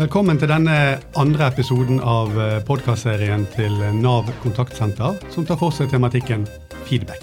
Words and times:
Velkommen 0.00 0.38
til 0.40 0.48
denne 0.48 0.74
andre 1.20 1.50
episoden 1.50 1.98
av 2.00 2.30
podkastserien 2.64 3.42
til 3.52 3.74
Nav 4.00 4.30
kontaktsenter, 4.40 5.18
som 5.28 5.44
tar 5.44 5.58
for 5.60 5.74
seg 5.76 5.90
tematikken 5.92 6.46
feedback. 6.88 7.20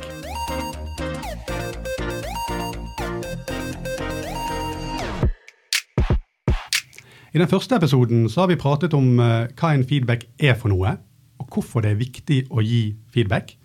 I 7.34 7.42
den 7.42 7.50
første 7.50 7.82
episoden 7.82 8.30
har 8.36 8.52
vi 8.54 8.60
pratet 8.62 8.94
om 8.94 9.18
eh, 9.26 9.50
hva 9.58 9.74
en 9.74 9.88
feedback 9.90 10.28
er 10.38 10.54
for 10.62 10.70
noe, 10.70 10.94
og 11.42 11.50
hvorfor 11.50 11.82
det 11.82 11.96
er 11.96 12.00
viktig 12.04 12.40
å 12.54 12.62
gi 12.62 12.94
feedback. 13.10 13.56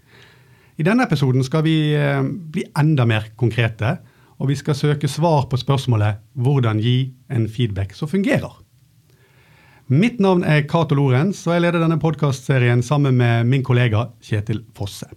I 0.81 0.89
denne 0.89 1.05
episoden 1.05 1.45
skal 1.45 1.69
vi 1.69 1.77
eh, 1.93 2.25
bli 2.25 2.65
enda 2.81 3.05
mer 3.05 3.29
konkrete, 3.37 3.99
og 4.41 4.49
vi 4.49 4.57
skal 4.57 4.81
søke 4.81 5.05
svar 5.05 5.51
på 5.53 5.61
spørsmålet 5.61 6.25
hvordan 6.33 6.81
gi 6.81 7.13
en 7.29 7.45
feedback 7.45 7.93
som 7.93 8.09
fungerer. 8.09 8.62
Mitt 9.91 10.21
navn 10.23 10.45
er 10.47 10.63
Cato 10.71 10.95
Lorentz, 10.95 11.43
og 11.49 11.57
jeg 11.57 11.65
leder 11.65 11.83
denne 11.83 11.99
podkastserien 12.01 12.85
sammen 12.87 13.17
med 13.19 13.49
min 13.51 13.65
kollega 13.67 14.07
Kjetil 14.23 14.63
Fosse. 14.79 15.09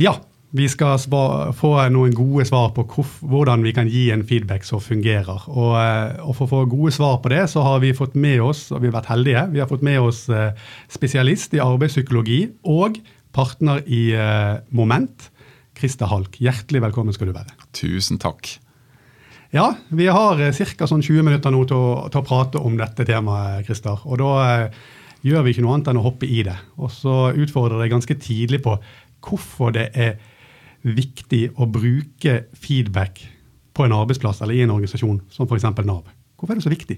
Ja, 0.00 0.16
vi 0.52 0.66
skal 0.68 0.98
få 1.00 1.70
noen 1.94 2.12
gode 2.16 2.44
svar 2.48 2.72
på 2.76 2.84
hvordan 2.90 3.62
vi 3.64 3.72
kan 3.76 3.88
gi 3.88 4.08
en 4.12 4.24
feedback 4.26 4.66
som 4.68 4.82
fungerer. 4.82 5.46
Og, 5.48 5.76
eh, 5.78 6.18
og, 6.26 6.34
For 6.36 6.44
å 6.44 6.50
få 6.50 6.64
gode 6.68 6.92
svar 6.92 7.20
på 7.22 7.30
det, 7.32 7.46
så 7.48 7.62
har 7.62 7.78
vi 7.80 7.94
fått 7.94 8.14
med 8.14 8.42
oss 8.42 8.70
og 8.72 8.82
vi 8.82 8.90
har 8.90 8.98
vært 8.98 9.12
heldige, 9.14 9.46
vi 9.52 9.62
har 9.62 9.70
fått 9.70 9.86
med 9.86 10.00
oss 10.00 10.28
eh, 10.28 10.52
spesialist 10.90 11.54
i 11.54 11.62
arbeidspsykologi 11.62 12.42
og 12.66 12.98
partner 13.32 13.80
i 13.86 14.10
eh, 14.12 14.58
Moment, 14.70 15.30
Christer 15.78 16.10
Halk. 16.10 16.36
Hjertelig 16.42 16.82
velkommen 16.82 17.14
skal 17.14 17.30
du 17.30 17.38
være. 17.38 17.56
Tusen 17.72 18.18
takk. 18.20 18.58
Ja, 19.52 19.74
vi 19.88 20.06
har 20.08 20.40
eh, 20.40 20.54
ca. 20.56 20.86
Sånn 20.88 21.04
20 21.04 21.26
minutter 21.26 21.52
nå 21.52 21.66
til 21.68 21.76
å, 21.76 22.08
til 22.08 22.22
å, 22.22 22.24
prate 22.24 22.60
om 22.64 22.78
dette 22.80 23.04
temaet, 23.04 23.66
Christer. 23.66 24.00
Og 24.08 24.16
da 24.22 24.30
eh, 24.46 24.78
gjør 25.28 25.44
vi 25.44 25.52
ikke 25.52 25.64
noe 25.66 25.76
annet 25.76 25.90
enn 25.92 26.00
å 26.00 26.06
hoppe 26.06 26.24
i 26.24 26.40
det. 26.46 26.56
Og 26.80 26.88
så 26.94 27.16
utfordrer 27.36 27.84
jeg 27.84 27.92
ganske 27.92 28.16
tidlig 28.16 28.62
på 28.64 28.78
hvorfor 29.22 29.74
det 29.76 29.90
er 29.92 30.16
viktig 30.88 31.50
å 31.60 31.68
bruke 31.68 32.38
feedback 32.56 33.20
på 33.76 33.84
en 33.84 33.94
arbeidsplass 33.94 34.40
eller 34.40 34.56
i 34.56 34.64
en 34.64 34.72
organisasjon 34.72 35.20
som 35.32 35.46
f.eks. 35.46 35.68
Nav. 35.84 36.08
Hvorfor 36.40 36.56
er 36.56 36.62
det 36.62 36.64
så 36.64 36.72
viktig? 36.72 36.96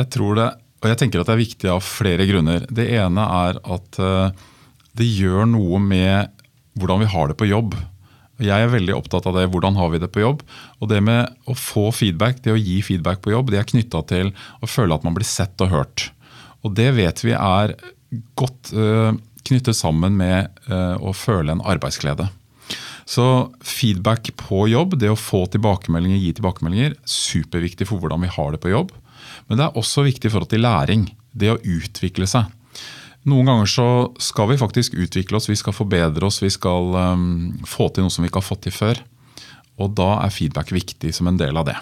Jeg 0.00 0.10
tror 0.16 0.40
det, 0.40 0.48
og 0.80 0.88
jeg 0.90 1.00
tenker 1.00 1.20
at 1.20 1.28
det 1.28 1.36
er 1.36 1.44
viktig 1.44 1.70
av 1.70 1.84
flere 1.84 2.26
grunner. 2.28 2.64
Det 2.64 2.88
ene 2.96 3.28
er 3.44 3.60
at 3.76 4.00
uh, 4.02 4.48
det 4.98 5.06
gjør 5.06 5.46
noe 5.52 5.78
med 5.84 6.32
hvordan 6.80 7.04
vi 7.04 7.12
har 7.12 7.30
det 7.30 7.38
på 7.38 7.48
jobb. 7.52 7.76
Jeg 8.42 8.64
er 8.64 8.72
veldig 8.72 8.96
opptatt 8.96 9.28
av 9.30 9.36
det. 9.38 9.46
Hvordan 9.52 9.76
har 9.78 9.92
vi 9.92 10.00
det 10.02 10.10
på 10.14 10.24
jobb? 10.24 10.40
Og 10.82 10.90
det 10.90 10.98
med 11.06 11.30
å 11.46 11.54
få 11.58 11.90
feedback, 11.94 12.40
det 12.42 12.54
å 12.54 12.58
gi 12.58 12.80
feedback 12.82 13.22
på 13.22 13.34
jobb, 13.34 13.52
det 13.52 13.60
er 13.60 13.68
knytta 13.68 14.02
til 14.10 14.32
å 14.58 14.70
føle 14.70 14.96
at 14.96 15.06
man 15.06 15.14
blir 15.14 15.28
sett 15.28 15.60
og 15.62 15.70
hørt. 15.70 16.08
Og 16.66 16.74
det 16.74 16.90
vet 16.96 17.22
vi 17.22 17.34
er 17.36 17.76
godt 18.38 18.72
uh, 18.74 19.14
knyttet 19.46 19.78
sammen 19.78 20.16
med 20.18 20.50
uh, 20.66 20.96
å 20.98 21.14
føle 21.14 21.54
en 21.54 21.62
arbeidsglede. 21.62 22.26
Så 23.06 23.52
feedback 23.60 24.32
på 24.40 24.64
jobb, 24.72 24.96
det 24.98 25.12
å 25.12 25.20
få 25.20 25.44
tilbakemeldinger, 25.52 26.18
gi 26.18 26.32
tilbakemeldinger, 26.38 26.96
superviktig 27.04 27.86
for 27.90 28.00
hvordan 28.00 28.24
vi 28.24 28.32
har 28.32 28.54
det 28.54 28.62
på 28.64 28.72
jobb. 28.72 28.94
Men 29.46 29.60
det 29.60 29.68
er 29.68 29.78
også 29.78 30.06
viktig 30.06 30.30
i 30.30 30.32
forhold 30.32 30.50
til 30.50 30.64
læring. 30.64 31.10
Det 31.30 31.52
å 31.52 31.60
utvikle 31.60 32.26
seg. 32.30 32.48
Noen 33.30 33.48
ganger 33.48 33.70
så 33.70 33.88
skal 34.20 34.50
vi 34.50 34.60
faktisk 34.60 34.96
utvikle 35.00 35.38
oss, 35.38 35.48
vi 35.48 35.56
skal 35.56 35.76
forbedre 35.76 36.28
oss, 36.28 36.42
vi 36.44 36.52
skal 36.52 36.92
um, 36.92 37.26
få 37.68 37.88
til 37.88 38.04
noe 38.04 38.12
som 38.12 38.24
vi 38.24 38.28
ikke 38.28 38.42
har 38.42 38.50
fått 38.50 38.66
til 38.66 38.74
før. 38.76 39.00
Og 39.80 39.94
da 39.96 40.10
er 40.22 40.34
feedback 40.34 40.70
viktig 40.74 41.12
som 41.16 41.30
en 41.30 41.40
del 41.40 41.56
av 41.56 41.66
det. 41.70 41.78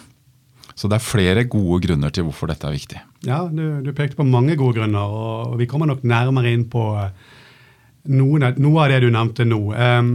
Så 0.74 0.88
det 0.88 0.96
er 0.96 1.04
flere 1.04 1.44
gode 1.50 1.82
grunner 1.84 2.12
til 2.14 2.24
hvorfor 2.26 2.48
dette 2.48 2.66
er 2.68 2.76
viktig. 2.76 3.00
Ja, 3.26 3.42
Du, 3.50 3.82
du 3.84 3.92
pekte 3.92 4.16
på 4.16 4.26
mange 4.26 4.56
gode 4.56 4.80
grunner, 4.80 5.12
og 5.12 5.58
vi 5.60 5.68
kommer 5.68 5.90
nok 5.90 6.04
nærmere 6.06 6.52
inn 6.54 6.64
på 6.70 6.86
eh, 6.98 7.10
noen, 8.14 8.46
noe 8.62 8.84
av 8.84 8.94
det 8.94 9.02
du 9.05 9.11
nevnte 9.12 9.46
nå. 9.46 9.61
Um, 9.74 10.12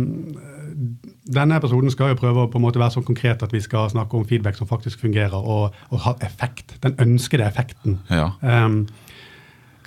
denne 1.28 1.57
episoden 1.59 1.91
skal 1.91 2.13
jo 2.13 2.19
prøve 2.22 2.46
å 2.46 2.50
på 2.52 2.59
en 2.59 2.66
måte 2.66 2.81
være 2.81 2.97
så 2.97 3.03
konkret 3.06 3.44
at 3.44 3.53
vi 3.53 3.62
skal 3.63 3.90
snakke 3.91 4.18
om 4.18 4.25
feedback 4.28 4.57
som 4.57 4.69
faktisk 4.69 5.03
fungerer, 5.03 5.38
og, 5.38 5.75
og 5.91 6.03
ha 6.07 6.16
effekt. 6.25 6.78
Den 6.84 6.97
ønskede 7.03 7.46
effekten. 7.46 8.00
Ja. 8.09 8.31
Um, 8.41 8.85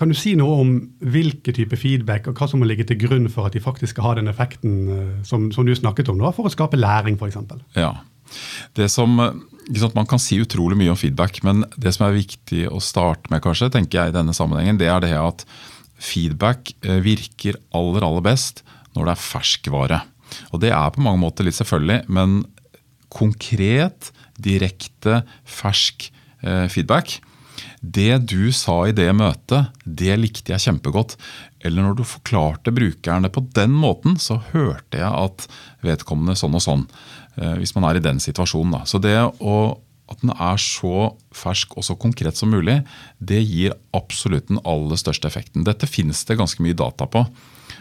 kan 0.00 0.08
du 0.08 0.16
si 0.16 0.32
noe 0.38 0.62
om 0.62 0.70
hvilke 1.12 1.52
type 1.52 1.76
feedback 1.76 2.30
og 2.30 2.38
hva 2.38 2.48
som 2.48 2.62
må 2.62 2.68
ligge 2.68 2.86
til 2.88 2.96
grunn 3.02 3.28
for 3.32 3.48
at 3.48 3.56
de 3.56 3.60
faktisk 3.60 3.92
skal 3.92 4.06
ha 4.06 4.12
den 4.16 4.30
effekten 4.32 4.78
eh, 4.94 5.18
som, 5.28 5.50
som 5.52 5.68
du 5.68 5.74
snakket 5.76 6.08
om, 6.08 6.16
nå, 6.20 6.30
for 6.36 6.48
å 6.48 6.52
skape 6.52 6.80
læring 6.80 7.18
f.eks.? 7.20 7.36
Ja. 7.76 7.92
Det 8.78 8.86
som, 8.92 9.18
liksom, 9.68 9.92
Man 9.98 10.08
kan 10.08 10.22
si 10.22 10.38
utrolig 10.40 10.78
mye 10.80 10.94
om 10.94 10.98
feedback, 10.98 11.42
men 11.44 11.66
det 11.76 11.92
som 11.96 12.06
er 12.06 12.16
viktig 12.16 12.64
å 12.70 12.80
starte 12.80 13.28
med, 13.32 13.42
kanskje, 13.44 13.68
tenker 13.74 14.00
jeg 14.00 14.12
i 14.12 14.16
denne 14.16 14.36
sammenhengen, 14.36 14.80
det 14.80 14.88
er 14.88 15.04
det 15.04 15.12
at 15.18 15.44
feedback 16.00 16.72
eh, 16.80 17.02
virker 17.04 17.60
aller, 17.76 18.06
aller 18.06 18.24
best 18.24 18.64
når 18.96 19.10
det 19.10 19.16
er 19.16 19.24
ferskvare. 19.26 20.02
Og 20.54 20.62
det 20.64 20.72
er 20.72 20.94
på 20.94 21.04
mange 21.04 21.20
måter 21.20 21.44
litt 21.44 21.58
selvfølgelig, 21.58 22.06
men 22.08 22.40
konkret, 23.12 24.14
direkte, 24.40 25.24
fersk 25.44 26.08
feedback 26.40 27.18
det 27.80 28.22
du 28.30 28.50
sa 28.54 28.82
i 28.88 28.94
det 28.96 29.08
møtet, 29.16 29.70
det 29.84 30.16
likte 30.20 30.54
jeg 30.54 30.64
kjempegodt. 30.66 31.16
Eller 31.64 31.84
når 31.84 31.98
du 31.98 32.04
forklarte 32.08 32.72
brukerne 32.74 33.30
på 33.32 33.44
den 33.56 33.74
måten, 33.76 34.16
så 34.20 34.38
hørte 34.52 35.00
jeg 35.00 35.10
at 35.10 35.46
vedkommende 35.84 36.38
sånn 36.38 36.56
og 36.56 36.64
sånn. 36.64 36.86
Eh, 37.36 37.56
hvis 37.60 37.74
man 37.76 37.86
er 37.88 38.00
i 38.00 38.04
den 38.04 38.20
situasjonen. 38.22 38.78
Da. 38.78 38.82
Så 38.88 39.00
det 39.02 39.16
å, 39.20 39.56
at 40.10 40.24
den 40.24 40.32
er 40.34 40.60
så 40.60 41.12
fersk 41.36 41.76
og 41.78 41.86
så 41.86 41.96
konkret 42.00 42.40
som 42.40 42.52
mulig, 42.52 42.80
det 43.18 43.42
gir 43.44 43.76
absolutt 43.96 44.48
den 44.50 44.62
aller 44.68 45.00
største 45.00 45.28
effekten. 45.30 45.66
Dette 45.68 45.88
finnes 45.90 46.24
det 46.28 46.38
ganske 46.40 46.64
mye 46.64 46.78
data 46.78 47.08
på. 47.10 47.24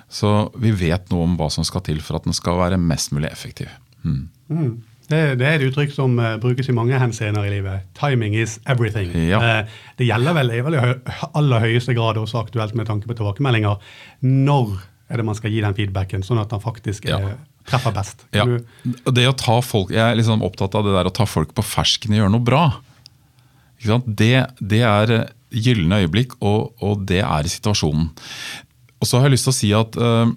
Så 0.10 0.50
vi 0.58 0.74
vet 0.74 1.12
noe 1.12 1.28
om 1.28 1.36
hva 1.38 1.50
som 1.54 1.66
skal 1.68 1.84
til 1.86 2.02
for 2.06 2.18
at 2.18 2.26
den 2.28 2.38
skal 2.38 2.60
være 2.60 2.82
mest 2.82 3.14
mulig 3.16 3.30
effektiv. 3.32 3.70
Hmm. 4.04 4.30
Mm. 4.50 4.78
Det, 5.10 5.20
det, 5.40 5.46
er 5.46 5.58
et 5.58 5.66
uttrykk 5.66 5.94
som 5.96 6.20
uh, 6.22 6.36
brukes 6.42 6.70
i 6.70 6.76
mange 6.76 6.98
henseender 7.02 7.48
i 7.48 7.54
livet. 7.56 7.88
Timing 7.98 8.36
is 8.38 8.60
everything. 8.70 9.10
Ja. 9.26 9.40
Uh, 9.42 9.80
det 9.98 10.06
gjelder 10.10 10.38
vel 10.38 10.54
i 10.54 10.62
aller 10.62 11.66
høyeste 11.66 11.96
grad 11.98 12.20
også 12.22 12.44
aktuelt 12.44 12.78
med 12.78 12.90
tanke 12.90 13.10
på 13.10 13.18
tilbakemeldinger. 13.18 13.82
Når 14.22 14.76
er 15.10 15.22
det 15.22 15.26
man 15.26 15.38
skal 15.38 15.54
gi 15.54 15.64
den 15.66 15.74
feedbacken, 15.78 16.24
sånn 16.26 16.42
at 16.42 16.52
den 16.54 16.62
faktisk 16.62 17.08
ja. 17.10 17.18
treffer 17.70 17.96
best? 17.96 18.22
Ja. 18.36 18.46
Det 18.86 19.26
å 19.26 19.34
ta 19.38 19.58
folk, 19.66 19.94
Jeg 19.96 20.04
er 20.06 20.20
liksom 20.20 20.46
opptatt 20.46 20.78
av 20.78 20.86
det 20.86 20.94
der 20.94 21.10
å 21.10 21.16
ta 21.16 21.26
folk 21.30 21.56
på 21.58 21.66
fersken 21.66 22.14
og 22.14 22.22
gjøre 22.22 22.34
noe 22.36 22.46
bra. 22.46 22.64
Det, 24.06 24.34
det, 24.60 24.84
er 24.84 25.16
gylne 25.50 26.04
øyeblikk, 26.04 26.38
og, 26.44 26.76
og, 26.84 27.08
det 27.10 27.24
er 27.24 27.50
situasjonen. 27.50 28.12
Og 29.00 29.08
så 29.08 29.18
har 29.18 29.30
jeg 29.30 29.38
lyst 29.38 29.48
til 29.48 29.56
å 29.56 29.58
si 29.58 29.72
at 29.74 29.98
uh, 29.98 30.30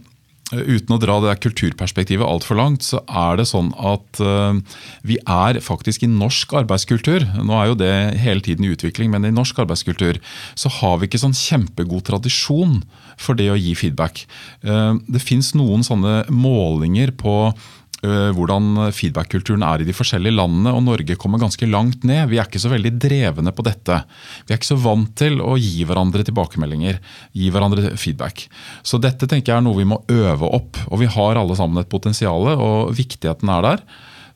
Uten 0.52 0.94
å 0.94 1.00
dra 1.00 1.18
det 1.22 1.30
der 1.30 1.40
kulturperspektivet 1.40 2.28
altfor 2.28 2.58
langt, 2.60 2.84
så 2.84 3.00
er 3.08 3.38
det 3.40 3.48
sånn 3.48 3.70
at 3.80 4.20
uh, 4.20 4.58
vi 5.06 5.16
er 5.24 5.60
faktisk 5.64 6.04
i 6.04 6.10
norsk 6.10 6.52
arbeidskultur 6.62 7.24
Nå 7.40 7.56
er 7.56 7.70
jo 7.70 7.78
det 7.80 7.92
hele 8.20 8.44
tiden 8.44 8.66
i 8.66 8.72
utvikling, 8.74 9.12
men 9.12 9.24
i 9.24 9.34
norsk 9.34 9.62
arbeidskultur 9.64 10.20
så 10.58 10.72
har 10.80 10.98
vi 11.00 11.08
ikke 11.08 11.22
sånn 11.22 11.36
kjempegod 11.36 12.04
tradisjon 12.10 12.82
for 13.20 13.38
det 13.38 13.48
å 13.52 13.58
gi 13.58 13.74
feedback. 13.78 14.26
Uh, 14.64 14.98
det 15.08 15.24
fins 15.24 15.52
noen 15.58 15.84
sånne 15.86 16.22
målinger 16.32 17.14
på 17.16 17.36
Eh, 17.52 17.81
hvordan 18.02 18.90
feedback-kulturen 18.90 19.62
er 19.62 19.82
i 19.82 19.86
de 19.86 19.94
forskjellige 19.94 20.34
landene. 20.34 20.72
og 20.74 20.82
Norge 20.82 21.14
kommer 21.20 21.38
ganske 21.38 21.68
langt 21.70 22.02
ned. 22.08 22.26
Vi 22.32 22.40
er 22.40 22.48
ikke 22.48 22.62
så 22.62 22.72
veldig 22.72 22.92
drevne 22.98 23.52
på 23.54 23.64
dette. 23.66 24.00
Vi 24.46 24.54
er 24.54 24.58
ikke 24.58 24.72
så 24.72 24.78
vant 24.82 25.12
til 25.18 25.38
å 25.38 25.54
gi 25.60 25.84
hverandre 25.86 26.24
tilbakemeldinger, 26.26 26.98
gi 27.32 27.50
hverandre 27.54 27.94
feedback. 28.00 28.48
Så 28.82 28.98
dette 28.98 29.28
tenker 29.30 29.52
jeg 29.52 29.60
er 29.60 29.66
noe 29.66 29.78
vi 29.78 29.86
må 29.86 30.00
øve 30.10 30.50
opp. 30.50 30.80
Og 30.90 31.02
vi 31.04 31.10
har 31.14 31.38
alle 31.38 31.58
sammen 31.58 31.82
et 31.82 31.92
potensial, 31.92 32.50
og 32.56 32.90
viktigheten 32.98 33.52
er 33.54 33.68
der. 33.68 33.86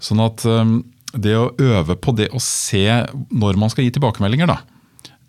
Sånn 0.03 0.23
at 0.23 0.47
um, 0.47 0.79
det 1.17 1.35
å 1.39 1.51
øve 1.59 1.97
på 1.99 2.15
det 2.17 2.31
å 2.35 2.41
se 2.43 2.87
når 3.33 3.59
man 3.61 3.73
skal 3.73 3.87
gi 3.87 3.95
tilbakemeldinger, 3.97 4.51
da, 4.51 4.61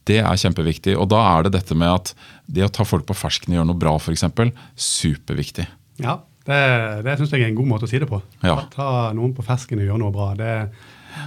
det 0.07 0.21
er 0.23 0.39
kjempeviktig. 0.39 0.95
Og 0.99 1.09
da 1.11 1.23
er 1.33 1.47
det 1.47 1.57
dette 1.57 1.77
med 1.77 1.91
at 1.91 2.13
det 2.45 2.65
å 2.65 2.71
ta 2.73 2.85
folk 2.87 3.07
på 3.07 3.17
fersken 3.17 3.53
og 3.53 3.59
gjøre 3.59 3.71
noe 3.71 3.81
bra, 3.81 3.95
f.eks., 3.99 4.25
superviktig. 4.77 5.67
Ja, 6.03 6.19
det, 6.47 6.59
det 7.05 7.17
syns 7.19 7.33
jeg 7.35 7.43
er 7.43 7.49
en 7.51 7.57
god 7.57 7.71
måte 7.73 7.87
å 7.87 7.91
si 7.91 7.99
det 7.99 8.07
på. 8.09 8.21
Ja. 8.45 8.61
Ta 8.73 9.09
noen 9.15 9.33
på 9.35 9.45
fersken 9.45 9.81
og 9.81 9.89
gjøre 9.89 10.01
noe 10.01 10.15
bra. 10.15 10.29
Det, 10.39 10.51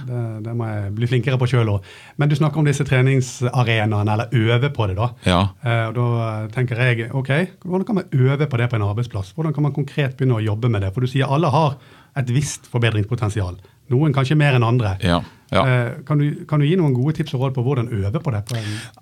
det, 0.07 0.21
det, 0.45 0.55
må 0.57 0.67
jeg 0.69 0.93
bli 0.97 1.09
flinkere 1.11 1.39
på 1.41 1.49
sjøl 1.51 1.73
òg. 1.75 1.89
Men 2.21 2.31
du 2.31 2.35
snakker 2.39 2.61
om 2.61 2.67
disse 2.67 2.85
treningsarenaene, 2.87 4.15
eller 4.15 4.33
øve 4.33 4.71
på 4.73 4.87
det. 4.89 4.97
Da 4.97 5.11
ja. 5.27 5.41
eh, 5.61 5.83
og 5.91 5.97
da 5.97 6.31
tenker 6.55 6.81
jeg 6.81 7.11
ok, 7.13 7.33
hvordan 7.65 7.87
kan 7.87 8.01
man 8.01 8.15
øve 8.17 8.47
på 8.47 8.61
det 8.61 8.69
på 8.71 8.79
en 8.79 8.87
arbeidsplass? 8.87 9.33
Hvordan 9.37 9.53
kan 9.57 9.67
man 9.67 9.75
konkret 9.75 10.17
begynne 10.17 10.39
å 10.39 10.45
jobbe 10.45 10.71
med 10.73 10.85
det? 10.85 10.93
For 10.95 11.05
du 11.05 11.11
sier 11.11 11.29
alle 11.29 11.51
har 11.53 11.77
et 12.17 12.33
visst 12.33 12.65
forbedringspotensial. 12.71 13.61
Noen 13.91 14.15
kanskje 14.15 14.39
mer 14.39 14.57
enn 14.57 14.65
andre. 14.65 14.95
Ja. 15.05 15.21
Ja. 15.51 15.65
Eh, 15.67 15.91
kan, 16.07 16.17
du, 16.17 16.45
kan, 16.47 16.63
du, 16.63 16.65
gi 16.65 16.77
noen 16.79 16.95
gode 16.95 17.17
tips 17.17 17.35
og 17.35 17.45
råd 17.45 17.55
på 17.57 17.63
hvordan 17.65 17.91
øve 17.91 18.21
på 18.23 18.31
det? 18.31 18.41
På 18.47 18.57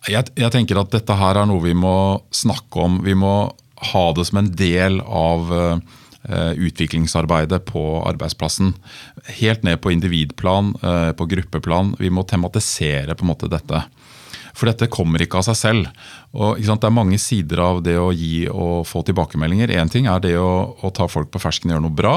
jeg, 0.09 0.31
jeg, 0.33 0.51
tenker 0.53 0.81
at 0.81 0.91
dette 0.95 1.17
her 1.17 1.37
er 1.37 1.49
noe 1.49 1.61
vi 1.61 1.75
må 1.77 1.95
snakke 2.33 2.85
om. 2.87 2.99
Vi 3.05 3.13
må 3.17 3.33
ha 3.93 4.05
det 4.17 4.25
som 4.27 4.41
en 4.41 4.49
del 4.57 4.97
av 5.05 5.51
uh, 5.53 5.98
utviklingsarbeidet 6.27 7.63
på 7.69 7.83
arbeidsplassen. 8.09 8.73
Helt 9.39 9.63
ned 9.63 9.81
på 9.81 9.91
individplan, 9.91 10.75
eh, 10.83 11.11
på 11.11 11.25
gruppeplan. 11.25 11.95
Vi 11.99 12.09
må 12.09 12.25
tematisere 12.27 13.15
på 13.15 13.25
en 13.25 13.31
måte 13.31 13.49
dette. 13.49 13.83
For 14.53 14.67
dette 14.67 14.89
kommer 14.91 15.21
ikke 15.23 15.39
av 15.39 15.45
seg 15.47 15.57
selv. 15.57 15.89
Og, 16.33 16.59
sant, 16.65 16.81
det 16.81 16.89
er 16.89 16.95
mange 16.95 17.19
sider 17.21 17.61
av 17.63 17.81
det 17.85 17.95
å 17.99 18.09
gi 18.11 18.49
og 18.51 18.83
få 18.89 19.03
tilbakemeldinger. 19.07 19.71
Én 19.71 19.91
ting 19.91 20.09
er 20.11 20.19
det 20.23 20.35
å, 20.39 20.75
å, 20.75 20.91
ta 20.91 21.07
folk 21.07 21.31
på 21.31 21.39
fersken 21.39 21.71
og 21.71 21.77
gjøre 21.77 21.85
noe 21.87 21.99
bra, 22.01 22.15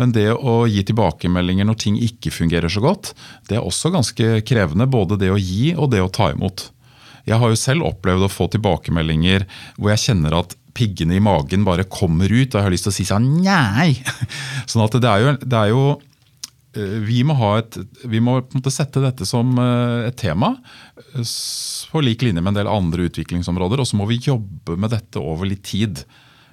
men 0.00 0.14
det 0.16 0.28
å 0.34 0.64
gi 0.70 0.82
tilbakemeldinger 0.88 1.68
når 1.68 1.80
ting 1.84 2.00
ikke 2.02 2.34
fungerer 2.34 2.72
så 2.72 2.82
godt, 2.82 3.12
det 3.48 3.60
er 3.60 3.66
også 3.66 3.94
ganske 3.94 4.40
krevende. 4.48 4.88
Både 4.90 5.20
det 5.20 5.30
å 5.30 5.38
gi 5.40 5.74
og 5.76 5.92
det 5.94 6.02
å 6.02 6.10
ta 6.10 6.32
imot. 6.34 6.70
Jeg 7.26 7.38
har 7.42 7.50
jo 7.50 7.58
selv 7.58 7.86
opplevd 7.88 8.26
å 8.26 8.30
få 8.32 8.46
tilbakemeldinger 8.50 9.46
hvor 9.76 9.92
jeg 9.92 10.08
kjenner 10.08 10.40
at 10.42 10.54
piggene 10.76 11.16
i 11.16 11.22
magen 11.24 11.64
bare 11.66 11.88
kommer 11.88 12.28
ut, 12.28 12.52
og 12.52 12.58
jeg 12.60 12.66
har 12.66 12.74
lyst 12.74 12.86
til 12.88 12.92
å 12.92 12.98
si 12.98 13.08
sånn 13.08 13.30
nei! 13.40 13.94
Sånn 14.70 14.84
at 14.84 14.98
det 15.00 15.08
er 15.08 15.24
jo, 15.24 15.32
det 15.40 15.58
er 15.62 15.72
jo 15.72 15.86
Eh, 16.76 16.98
vi 17.06 17.22
må, 17.26 17.36
et, 17.56 17.78
vi 18.04 18.20
må 18.22 18.38
sette 18.72 19.02
dette 19.04 19.26
som 19.28 19.56
eh, 19.60 20.08
et 20.10 20.18
tema 20.20 20.52
eh, 21.14 21.34
på 21.92 22.02
lik 22.04 22.26
linje 22.26 22.42
med 22.42 22.52
en 22.52 22.60
del 22.60 22.70
andre 22.70 23.08
utviklingsområder. 23.08 23.82
Og 23.82 23.88
så 23.88 23.98
må 23.98 24.08
vi 24.10 24.20
jobbe 24.22 24.76
med 24.80 24.92
dette 24.94 25.22
over 25.22 25.48
litt 25.50 25.66
tid. 25.66 26.06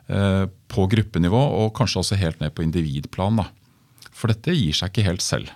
På 0.04 0.84
gruppenivå 0.92 1.40
og 1.62 1.70
kanskje 1.78 2.02
også 2.02 2.18
helt 2.20 2.42
ned 2.42 2.52
på 2.54 2.66
individplan. 2.66 3.38
Da. 3.40 3.46
For 4.12 4.30
dette 4.30 4.52
gir 4.52 4.76
seg 4.76 4.92
ikke 4.92 5.06
helt 5.06 5.24
selv. 5.24 5.54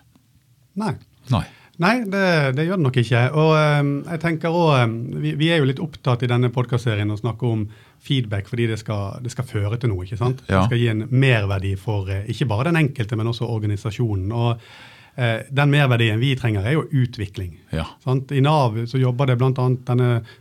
Nei. 0.79 0.93
Nei. 1.33 1.43
Nei, 1.83 2.01
det, 2.09 2.23
det, 2.57 2.65
gjør 2.65 2.79
det 2.79 2.85
nok 2.87 2.97
ikke. 3.03 3.21
Og 3.37 3.51
jeg 3.53 4.21
tenker 4.23 4.55
også, 4.55 4.87
vi, 5.21 5.35
vi, 5.37 5.51
er 5.53 5.61
jo 5.61 5.69
litt 5.69 5.81
opptatt 5.83 6.25
i 6.25 6.29
denne 6.31 6.49
podkastserien 6.53 7.13
å 7.13 7.19
snakke 7.19 7.45
om 7.45 7.67
feedback 8.03 8.49
fordi 8.49 8.69
det 8.71 8.79
skal, 8.81 9.19
det 9.21 9.33
skal, 9.33 9.47
føre 9.47 9.77
til 9.77 9.93
noe. 9.93 10.05
ikke 10.05 10.19
sant? 10.19 10.41
Ja. 10.47 10.63
Det 10.63 10.71
skal 10.71 10.81
gi 10.81 10.91
en 10.93 11.05
merverdi 11.11 11.75
for 11.79 12.09
uh, 12.09 12.23
ikke 12.29 12.49
bare 12.49 12.71
den 12.71 12.81
enkelte, 12.81 13.19
men 13.19 13.29
også 13.29 13.49
organisasjonen. 13.53 14.33
og 14.33 14.57
uh, 14.57 15.37
Den 15.53 15.73
merverdien 15.73 16.21
vi 16.21 16.33
trenger, 16.39 16.65
er 16.65 16.79
jo 16.79 16.87
utvikling. 17.03 17.53
Ja. 17.75 17.85
I 18.09 18.41
Nav 18.41 18.81
så 18.89 19.01
jobber 19.01 19.29
det 19.29 19.37
bl.a. 19.37 19.69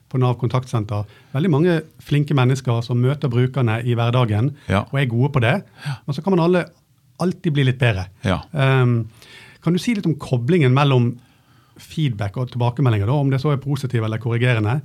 på 0.08 0.22
Nav 0.22 0.40
kontaktsenter 0.40 1.04
veldig 1.36 1.52
mange 1.52 1.78
flinke 2.00 2.36
mennesker 2.38 2.80
som 2.86 3.02
møter 3.04 3.32
brukerne 3.32 3.82
i 3.84 3.96
hverdagen 3.98 4.54
ja. 4.70 4.86
og 4.88 5.00
er 5.02 5.12
gode 5.12 5.34
på 5.36 5.44
det. 5.44 5.58
Men 5.84 6.16
så 6.16 6.24
kan 6.24 6.36
man 6.36 6.48
alle 6.48 6.68
alltid 7.20 7.52
bli 7.52 7.64
litt 7.68 7.80
bedre. 7.80 8.08
Um, 8.52 9.02
kan 9.66 9.74
du 9.74 9.82
si 9.82 9.96
litt 9.96 10.06
om 10.06 10.14
koblingen 10.22 10.74
mellom 10.74 11.10
feedback 11.82 12.38
og 12.40 12.52
tilbakemeldinger, 12.52 13.10
da, 13.10 13.18
om 13.20 13.32
det 13.32 13.42
så 13.42 13.52
er 13.52 13.62
positive 13.62 14.06
eller 14.06 14.22
korrigerende, 14.22 14.78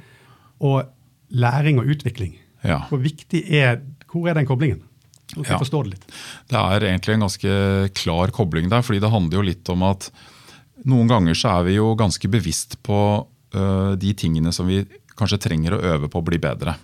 og 0.66 0.90
læring 1.32 1.80
og 1.80 1.90
utvikling? 1.94 2.36
Ja. 2.66 2.84
Hvor 2.90 3.02
viktig 3.02 3.46
er 3.48 3.80
Hvor 4.12 4.28
er 4.28 4.36
den 4.36 4.46
koblingen? 4.46 4.82
Ja. 5.38 5.56
Det 5.56 5.72
litt. 5.88 6.06
Det 6.52 6.60
er 6.60 6.84
egentlig 6.84 7.14
en 7.14 7.24
ganske 7.24 7.52
klar 7.96 8.34
kobling 8.36 8.68
der, 8.70 8.82
fordi 8.84 9.00
det 9.00 9.12
handler 9.14 9.40
jo 9.40 9.46
litt 9.48 9.70
om 9.72 9.86
at 9.88 10.10
noen 10.84 11.08
ganger 11.08 11.38
så 11.38 11.54
er 11.56 11.70
vi 11.70 11.78
jo 11.78 11.94
ganske 11.96 12.28
bevisst 12.28 12.76
på 12.84 12.98
uh, 13.56 13.94
de 13.96 14.14
tingene 14.18 14.52
som 14.52 14.68
vi 14.68 14.84
kanskje 15.16 15.40
trenger 15.46 15.78
å 15.78 15.84
øve 15.94 16.10
på 16.12 16.20
å 16.20 16.28
bli 16.28 16.42
bedre. 16.42 16.76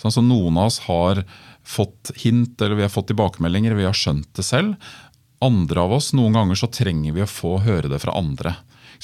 Sånn 0.00 0.14
som 0.14 0.28
Noen 0.28 0.56
av 0.56 0.70
oss 0.70 0.80
har 0.88 1.20
fått 1.64 2.14
hint 2.20 2.60
eller 2.60 2.78
vi 2.78 2.86
har 2.86 2.92
fått 2.92 3.10
tilbakemeldinger, 3.12 3.76
vi 3.76 3.86
har 3.86 3.96
skjønt 3.96 4.30
det 4.36 4.46
selv. 4.46 4.78
Andre 5.44 5.82
av 5.82 5.92
oss, 5.98 6.12
noen 6.16 6.36
ganger 6.36 6.56
så 6.58 6.70
trenger 6.72 7.12
vi 7.12 7.24
å 7.24 7.28
få 7.28 7.58
høre 7.64 7.90
det 7.92 8.00
fra 8.02 8.14
andre. 8.16 8.54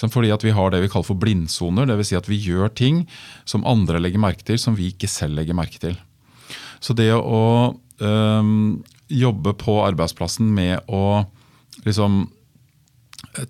Fordi 0.00 0.30
at 0.32 0.44
vi 0.46 0.54
har 0.56 0.70
det 0.72 0.80
vi 0.80 0.88
kaller 0.88 1.08
for 1.10 1.20
blindsoner. 1.20 1.88
Dvs. 1.88 2.12
Si 2.12 2.16
at 2.16 2.28
vi 2.30 2.38
gjør 2.40 2.70
ting 2.72 3.02
som 3.48 3.66
andre 3.68 4.00
legger 4.00 4.22
merke 4.22 4.46
til, 4.46 4.60
som 4.60 4.78
vi 4.78 4.90
ikke 4.94 5.10
selv 5.10 5.36
legger 5.36 5.58
merke 5.58 5.82
til. 5.82 5.98
Så 6.80 6.96
det 6.96 7.10
å 7.12 7.74
øhm, 8.00 8.80
jobbe 9.12 9.52
på 9.60 9.80
arbeidsplassen 9.84 10.48
med 10.54 10.88
å 10.88 11.26
liksom 11.84 12.22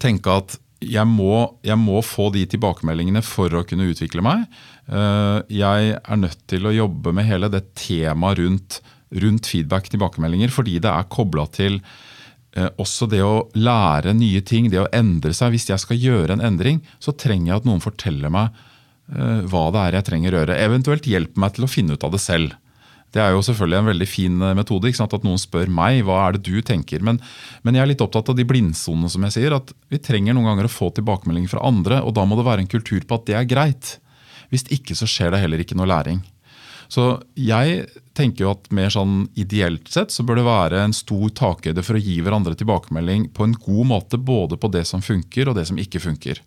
tenke 0.03 0.35
at 0.43 0.59
jeg 0.81 1.05
må, 1.07 1.45
jeg 1.63 1.77
må, 1.77 2.01
få 2.03 2.31
de 2.35 2.47
tilbakemeldingene 2.49 3.21
for 3.23 3.53
å 3.55 3.63
kunne 3.69 3.91
utvikle 3.93 4.25
meg. 4.25 4.47
Øh, 4.89 5.45
jeg 5.53 5.97
er 6.01 6.19
nødt 6.19 6.41
til 6.51 6.67
å 6.67 6.75
jobbe 6.75 7.13
med 7.15 7.29
hele 7.29 7.53
det 7.53 7.67
temaet 7.79 8.41
rundt, 8.41 8.81
rundt 9.23 9.47
feedback, 9.47 9.93
tilbakemeldinger, 9.93 10.51
fordi 10.51 10.81
det 10.83 10.91
er 10.91 11.11
kobla 11.13 11.45
til 11.53 11.79
Eh, 11.79 12.07
også 12.83 13.07
det 13.11 13.21
å 13.23 13.45
lære 13.55 14.15
nye 14.17 14.41
ting, 14.43 14.71
det 14.71 14.81
å 14.83 14.89
endre 14.97 15.35
seg. 15.37 15.53
Hvis 15.55 15.69
jeg 15.71 15.83
skal 15.83 16.01
gjøre 16.01 16.35
en 16.35 16.45
endring, 16.45 16.81
så 16.99 17.15
trenger 17.15 17.53
jeg 17.53 17.61
at 17.61 17.69
noen 17.69 17.85
forteller 17.85 18.33
meg 18.33 18.51
eh, 19.15 19.45
hva 19.51 19.69
det 19.75 19.85
er 19.85 19.99
jeg 19.99 20.09
trenger 20.09 20.35
å 20.35 20.43
gjøre. 20.43 20.59
Eventuelt 20.67 21.07
hjelpe 21.07 21.41
meg 21.41 21.55
til 21.55 21.67
å 21.67 21.71
finne 21.71 21.95
ut 21.95 22.07
av 22.07 22.15
det 22.17 22.23
selv. 22.23 22.57
Det 23.11 23.19
er 23.23 23.33
jo 23.35 23.43
selvfølgelig 23.43 23.79
en 23.81 23.89
veldig 23.91 24.07
fin 24.07 24.43
eh, 24.43 24.57
metode 24.59 24.91
at 24.91 25.27
noen 25.27 25.41
spør 25.41 25.71
meg 25.71 26.03
hva 26.07 26.21
er 26.25 26.37
det 26.37 26.45
du 26.47 26.59
tenker. 26.63 27.03
Men, 27.07 27.19
men 27.63 27.79
jeg 27.79 27.85
er 27.85 27.93
litt 27.93 28.05
opptatt 28.05 28.31
av 28.31 28.39
de 28.39 28.47
blindsonene. 28.47 29.11
som 29.11 29.27
jeg 29.27 29.37
sier, 29.39 29.57
at 29.57 29.73
Vi 29.91 30.03
trenger 30.03 30.35
noen 30.35 30.51
ganger 30.51 30.67
å 30.67 30.75
få 30.75 30.91
tilbakemeldinger 30.95 31.55
fra 31.55 31.65
andre, 31.67 32.03
og 32.03 32.15
da 32.19 32.27
må 32.27 32.39
det 32.39 32.47
være 32.47 32.67
en 32.67 32.71
kultur 32.71 33.03
på 33.07 33.19
at 33.19 33.27
det 33.31 33.39
er 33.39 33.51
greit. 33.51 33.99
Hvis 34.51 34.67
ikke 34.75 34.99
så 34.99 35.07
skjer 35.07 35.35
det 35.35 35.43
heller 35.43 35.63
ikke 35.63 35.79
noe 35.79 35.91
læring. 35.91 36.23
Så 36.91 37.05
jeg 37.39 37.85
tenker 38.19 38.45
jo 38.45 38.53
at 38.57 38.67
mer 38.75 38.91
sånn 38.91 39.29
ideelt 39.39 39.87
sett 39.93 40.11
så 40.11 40.25
bør 40.27 40.41
det 40.41 40.47
være 40.49 40.81
en 40.83 40.95
stor 40.97 41.31
takhøyde 41.39 41.85
for 41.87 41.95
å 41.95 42.03
gi 42.03 42.17
hverandre 42.19 42.57
tilbakemelding 42.59 43.29
på 43.37 43.47
en 43.47 43.55
god 43.55 43.91
måte, 43.93 44.19
både 44.19 44.59
på 44.59 44.73
det 44.75 44.83
som 44.89 45.05
funker 45.05 45.51
og 45.51 45.59
det 45.59 45.69
som 45.71 45.79
ikke 45.79 46.03
funker. 46.03 46.43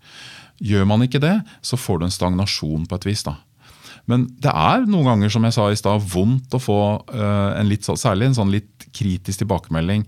Gjør 0.64 0.86
man 0.90 1.06
ikke 1.06 1.22
det, 1.24 1.38
så 1.64 1.80
får 1.80 2.02
du 2.02 2.08
en 2.08 2.16
stagnasjon 2.16 2.84
på 2.90 3.00
et 3.00 3.08
vis. 3.08 3.24
da. 3.24 3.38
Men 4.12 4.26
det 4.44 4.52
er 4.52 4.84
noen 4.84 5.14
ganger 5.14 5.32
som 5.32 5.48
jeg 5.48 5.56
sa 5.56 5.70
i 5.72 5.78
sted, 5.80 6.08
vondt 6.12 6.58
å 6.58 6.62
få 6.62 6.80
uh, 7.08 7.52
en 7.56 7.70
litt, 7.72 7.88
særlig 7.88 8.28
en 8.30 8.38
sånn 8.42 8.52
litt 8.52 8.88
kritisk 8.92 9.46
tilbakemelding. 9.46 10.04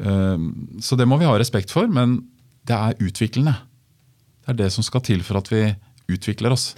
Uh, 0.00 0.48
så 0.80 0.96
det 0.96 1.08
må 1.08 1.20
vi 1.20 1.28
ha 1.28 1.36
respekt 1.36 1.74
for, 1.74 1.90
men 1.92 2.22
det 2.64 2.78
er 2.78 3.04
utviklende. 3.04 3.58
Det 4.44 4.54
er 4.54 4.60
det 4.64 4.70
som 4.72 4.86
skal 4.86 5.04
til 5.04 5.20
for 5.24 5.42
at 5.42 5.52
vi 5.52 5.66
utvikler 6.08 6.56
oss. 6.56 6.72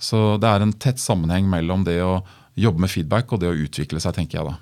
Så 0.00 0.36
det 0.40 0.48
er 0.48 0.64
en 0.64 0.76
tett 0.80 1.00
sammenheng 1.00 1.48
mellom 1.48 1.84
det 1.88 1.98
å 2.04 2.20
jobbe 2.60 2.84
med 2.84 2.92
feedback 2.92 3.32
og 3.32 3.42
det 3.42 3.50
å 3.50 3.56
utvikle 3.66 4.02
seg, 4.02 4.16
tenker 4.16 4.40
jeg 4.40 4.48
da. 4.50 4.56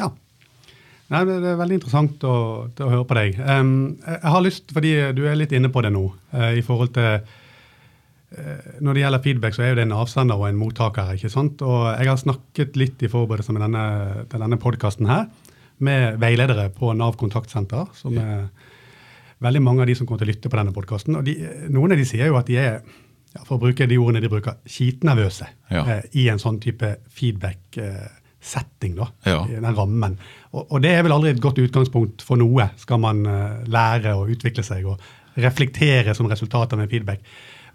Ja. 0.00 0.10
Nei, 1.10 1.24
det 1.26 1.38
er 1.42 1.58
veldig 1.58 1.80
interessant 1.80 2.24
å, 2.26 2.34
å 2.70 2.90
høre 2.92 3.06
på 3.08 3.18
deg. 3.18 3.38
Um, 3.42 3.98
jeg 4.06 4.32
har 4.34 4.44
lyst, 4.44 4.70
fordi 4.74 4.94
du 5.16 5.24
er 5.26 5.38
litt 5.38 5.54
inne 5.56 5.72
på 5.72 5.82
det 5.82 5.90
nå, 5.94 6.04
uh, 6.36 6.50
i 6.54 6.62
forhold 6.62 6.92
til 6.94 7.08
uh, 7.18 8.68
Når 8.78 8.94
det 8.94 9.02
gjelder 9.02 9.24
feedback, 9.24 9.56
så 9.56 9.66
er 9.66 9.78
det 9.78 9.88
en 9.88 9.96
avsender 9.98 10.38
og 10.38 10.46
en 10.46 10.60
mottaker. 10.60 11.16
ikke 11.16 11.32
sant? 11.32 11.64
Og 11.66 11.88
jeg 11.90 12.12
har 12.12 12.20
snakket 12.20 12.78
litt 12.78 13.02
i 13.02 13.10
forberedelse 13.10 13.56
med 13.56 13.66
denne, 13.66 13.84
til 14.30 14.46
denne 14.46 14.60
podkasten 14.62 15.10
her 15.10 15.26
med 15.80 16.20
veiledere 16.20 16.68
på 16.76 16.92
Nav 16.94 17.16
kontaktsenter. 17.18 17.88
som 17.96 18.16
er 18.20 18.50
veldig 19.40 19.62
mange 19.64 19.82
av 19.82 19.88
de 19.88 19.96
som 19.96 20.06
kommer 20.06 20.20
til 20.20 20.28
å 20.28 20.32
lytte 20.34 20.50
på 20.52 20.58
denne 20.60 20.74
podkasten. 20.76 21.16
Noen 21.72 21.94
av 21.94 21.98
de 21.98 22.04
sier 22.06 22.28
jo 22.28 22.36
at 22.38 22.50
de 22.50 22.58
er 22.60 22.82
ja, 23.34 23.44
for 23.44 23.56
å 23.56 23.62
bruke 23.62 23.86
de 23.86 23.98
ordene 24.00 24.22
de 24.24 24.30
bruker, 24.30 24.58
skitnervøse 24.66 25.46
ja. 25.70 25.84
eh, 25.84 26.02
i 26.18 26.26
en 26.32 26.40
sånn 26.42 26.58
type 26.62 26.96
feedback-setting. 27.14 28.96
da, 28.98 29.06
ja. 29.28 29.44
i 29.46 29.60
den 29.60 29.76
rammen. 29.76 30.18
Og, 30.50 30.64
og, 30.66 30.80
det 30.82 30.96
er 30.96 31.06
vel 31.06 31.14
aldri 31.14 31.34
et 31.34 31.42
godt 31.42 31.62
utgangspunkt 31.62 32.24
for 32.26 32.40
noe, 32.40 32.70
skal 32.80 33.02
man 33.02 33.22
eh, 33.28 33.62
lære 33.70 34.16
å 34.18 34.26
utvikle 34.30 34.66
seg 34.66 34.90
og 34.90 35.08
reflektere 35.40 36.14
som 36.16 36.28
resultat 36.30 36.74
av 36.74 36.82
en 36.82 36.90
feedback. 36.90 37.22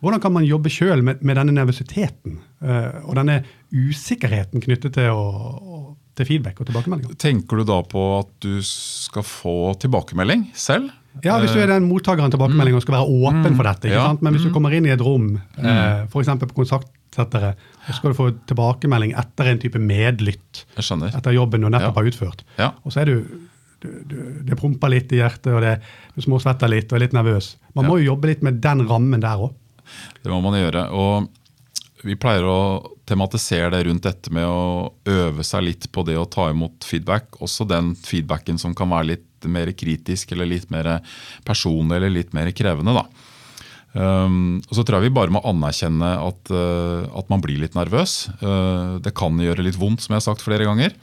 Hvordan 0.04 0.22
kan 0.22 0.34
man 0.36 0.46
jobbe 0.46 0.70
sjøl 0.70 1.02
med, 1.06 1.22
med, 1.24 1.38
denne 1.40 1.56
nervøsiteten 1.56 2.36
uh, 2.66 3.06
og 3.08 3.16
denne 3.16 3.40
usikkerheten 3.72 4.62
knyttet 4.62 4.98
til, 4.98 5.16
å, 5.16 5.96
til 6.20 6.28
feedback 6.28 6.60
og 6.60 6.68
tilbakemeldinger? 6.68 7.16
Tenker 7.22 7.62
du 7.62 7.68
da 7.72 7.80
på 7.88 8.04
at 8.20 8.34
du 8.44 8.60
skal 8.68 9.26
få 9.26 9.56
tilbakemelding 9.82 10.50
selv? 10.52 10.92
Ja, 11.24 11.38
Hvis 11.40 11.54
du 11.56 11.62
er 11.62 11.72
den 11.72 11.88
mottakeren 11.88 12.34
tilbakemeldingen 12.34 12.80
og 12.80 12.84
skal 12.84 12.98
være 12.98 13.08
åpen 13.08 13.54
mm. 13.54 13.56
for 13.56 13.70
dette. 13.70 13.88
ikke 13.88 13.98
ja. 13.98 14.06
sant? 14.10 14.24
Men 14.26 14.36
hvis 14.36 14.46
du 14.46 14.50
mm. 14.50 14.54
kommer 14.58 14.76
inn 14.76 14.88
i 14.88 14.94
et 14.94 15.04
rom, 15.04 15.28
mm. 15.38 15.68
eh, 15.72 16.02
f.eks. 16.10 16.32
på 16.42 16.50
kontaktsettere, 16.58 17.54
så 17.86 17.98
skal 17.98 18.12
du 18.12 18.18
få 18.18 18.30
tilbakemelding 18.50 19.16
etter 19.22 19.52
en 19.52 19.62
type 19.62 19.82
medlytt 19.82 20.66
etter 20.76 21.36
jobben 21.36 21.64
du 21.64 21.70
nettopp 21.70 22.02
har 22.02 22.10
utført. 22.12 22.44
Ja. 22.60 22.74
Og 22.84 22.96
så 22.96 23.06
er 23.06 23.14
du, 23.14 23.40
du, 23.84 23.90
du, 24.10 24.18
Det 24.50 24.60
promper 24.60 24.92
litt 24.92 25.14
i 25.16 25.22
hjertet, 25.22 25.54
og 25.54 25.64
det, 25.64 25.78
du 26.18 26.26
småsvetter 26.26 26.72
litt 26.72 26.92
og 26.92 27.00
er 27.00 27.06
litt 27.06 27.16
nervøs. 27.16 27.56
Man 27.78 27.88
må 27.90 28.00
jo 28.02 28.12
jobbe 28.12 28.34
litt 28.34 28.46
med 28.46 28.60
den 28.64 28.84
rammen 28.90 29.24
der 29.24 29.48
òg. 29.48 29.56
Det 30.20 30.32
må 30.34 30.42
man 30.42 30.58
gjøre. 30.58 30.90
og 30.92 31.32
vi 32.06 32.16
pleier 32.20 32.46
å 32.46 32.60
tematisere 33.10 33.72
det 33.74 33.86
rundt 33.88 34.06
dette 34.06 34.32
med 34.34 34.46
å 34.46 34.92
øve 35.10 35.46
seg 35.46 35.66
litt 35.66 35.88
på 35.94 36.04
det 36.06 36.18
å 36.20 36.28
ta 36.30 36.52
imot 36.52 36.86
feedback. 36.86 37.40
Også 37.42 37.66
den 37.70 37.94
feedbacken 37.98 38.60
som 38.62 38.76
kan 38.78 38.92
være 38.94 39.16
litt 39.16 39.48
mer 39.50 39.72
kritisk 39.78 40.34
eller 40.34 40.50
litt 40.50 40.70
mer 40.74 41.00
personlig 41.46 41.98
eller 41.98 42.14
litt 42.14 42.36
mer 42.38 42.52
krevende. 42.56 42.94
da. 42.94 43.06
Um, 43.96 44.60
og 44.68 44.76
så 44.76 44.84
tror 44.84 45.00
jeg 45.00 45.08
vi 45.08 45.16
bare 45.16 45.32
må 45.32 45.40
anerkjenne 45.48 46.10
at, 46.20 46.52
uh, 46.52 47.08
at 47.16 47.30
man 47.32 47.42
blir 47.44 47.62
litt 47.62 47.78
nervøs. 47.78 48.26
Uh, 48.42 49.02
det 49.02 49.16
kan 49.16 49.38
gjøre 49.40 49.64
litt 49.66 49.80
vondt, 49.80 50.04
som 50.04 50.14
jeg 50.14 50.22
har 50.22 50.28
sagt 50.28 50.44
flere 50.46 50.68
ganger. 50.68 50.94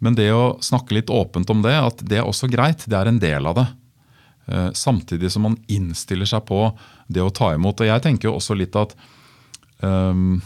Men 0.00 0.16
det 0.16 0.30
å 0.32 0.56
snakke 0.64 0.96
litt 0.96 1.12
åpent 1.12 1.50
om 1.52 1.60
det, 1.62 1.76
at 1.76 2.00
det 2.08 2.22
er 2.22 2.26
også 2.28 2.48
greit, 2.50 2.86
det 2.88 2.96
er 2.96 3.10
en 3.10 3.20
del 3.20 3.50
av 3.50 3.58
det. 3.60 3.66
Uh, 4.50 4.70
samtidig 4.74 5.30
som 5.30 5.44
man 5.46 5.58
innstiller 5.70 6.26
seg 6.26 6.46
på 6.48 6.64
det 7.12 7.22
å 7.22 7.34
ta 7.34 7.52
imot. 7.54 7.82
Og 7.84 7.92
jeg 7.92 8.06
tenker 8.06 8.30
jo 8.30 8.38
også 8.40 8.56
litt 8.56 8.78
at 8.78 8.96
um, 9.84 10.40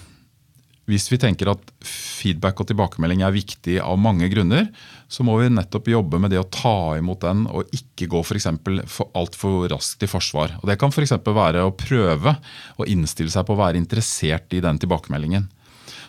hvis 0.90 1.06
vi 1.08 1.16
tenker 1.20 1.48
at 1.48 1.70
feedback 1.84 2.60
og 2.60 2.68
tilbakemelding 2.68 3.22
er 3.24 3.32
viktig 3.32 3.78
av 3.80 3.96
mange 4.00 4.28
grunner, 4.32 4.66
så 5.08 5.24
må 5.24 5.38
vi 5.40 5.48
nettopp 5.52 5.88
jobbe 5.88 6.20
med 6.20 6.34
det 6.34 6.42
å 6.42 6.48
ta 6.52 6.96
imot 6.98 7.24
den 7.24 7.46
og 7.48 7.72
ikke 7.72 8.08
gå 8.12 8.20
for, 8.26 8.36
eksempel, 8.36 8.82
for 8.90 9.08
altfor 9.16 9.64
raskt 9.72 10.04
i 10.04 10.10
forsvar. 10.10 10.58
Og 10.60 10.68
Det 10.68 10.76
kan 10.80 10.92
f.eks. 10.92 11.16
være 11.24 11.64
å 11.64 11.72
prøve 11.76 12.36
å 12.76 12.88
innstille 12.90 13.32
seg 13.32 13.46
på 13.48 13.56
å 13.56 13.62
være 13.62 13.80
interessert 13.80 14.52
i 14.52 14.60
den 14.64 14.80
tilbakemeldingen. 14.82 15.48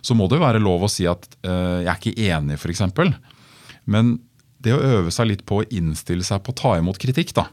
Så 0.03 0.17
må 0.17 0.27
det 0.29 0.43
være 0.43 0.61
lov 0.61 0.85
å 0.85 0.91
si 0.91 1.07
at 1.07 1.23
uh, 1.47 1.79
jeg 1.85 1.89
er 1.89 2.01
ikke 2.01 2.29
enig, 2.35 2.59
f.eks. 2.59 2.83
Men 3.87 4.17
det 4.59 4.75
å 4.75 4.83
øve 4.99 5.13
seg 5.13 5.31
litt 5.31 5.45
på 5.47 5.61
å 5.61 5.69
innstille 5.71 6.25
seg 6.25 6.43
på 6.43 6.51
å 6.51 6.59
ta 6.59 6.75
imot 6.81 6.99
kritikk, 6.99 7.31
da, 7.37 7.47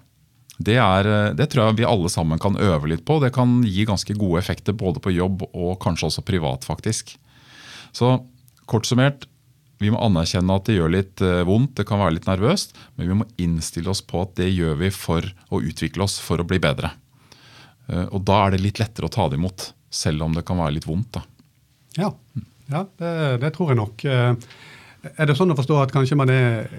det, 0.67 0.79
er, 0.79 1.09
eh, 1.09 1.35
det, 1.39 1.49
tror 1.53 1.69
jeg 1.69 1.81
vi 1.81 1.89
alle 1.89 2.11
sammen 2.13 2.41
kan 2.43 2.59
øve 2.61 2.91
litt 2.93 3.05
på. 3.09 3.19
Det 3.23 3.33
kan 3.35 3.61
gi 3.67 3.87
ganske 3.89 4.17
gode 4.19 4.41
effekter 4.43 4.77
både 4.77 5.03
på 5.03 5.15
jobb 5.15 5.47
og 5.51 5.77
kanskje 5.83 6.09
også 6.11 6.25
privat. 6.27 6.65
faktisk. 6.69 7.17
Så 7.93 8.15
kort 8.67 8.87
summert, 8.89 9.27
vi 9.83 9.91
må 9.91 10.01
anerkjenne 10.01 10.55
at 10.57 10.69
det 10.69 10.79
gjør 10.79 10.95
litt 10.95 11.23
eh, 11.25 11.43
vondt, 11.49 11.75
det 11.79 11.87
kan 11.89 12.01
være 12.01 12.17
litt 12.17 12.29
nervøst, 12.29 12.77
men 12.97 13.09
vi 13.09 13.19
må 13.19 13.29
innstille 13.43 13.91
oss 13.91 14.03
på 14.07 14.23
at 14.23 14.37
det 14.39 14.49
gjør 14.53 14.79
vi 14.81 14.93
for 14.95 15.27
å 15.51 15.61
utvikle 15.61 16.07
oss, 16.07 16.21
for 16.23 16.41
å 16.41 16.47
bli 16.47 16.61
bedre. 16.63 16.93
Eh, 17.89 18.07
og 18.07 18.23
da 18.29 18.45
er 18.45 18.55
det 18.55 18.63
litt 18.63 18.83
lettere 18.83 19.11
å 19.11 19.13
ta 19.13 19.29
det 19.29 19.41
imot, 19.41 19.73
selv 19.93 20.29
om 20.29 20.37
det 20.37 20.47
kan 20.49 20.61
være 20.63 20.79
litt 20.79 20.89
vondt. 20.89 21.19
da. 21.19 21.25
Ja, 21.99 22.13
ja 22.73 22.87
det, 23.03 23.15
det 23.43 23.53
tror 23.57 23.73
jeg 23.73 23.83
nok. 23.83 24.07
Er 24.07 25.29
det 25.29 25.35
sånn 25.37 25.53
å 25.53 25.59
forstå 25.59 25.81
at 25.83 25.93
kanskje 25.93 26.17
man 26.17 26.31
er 26.33 26.71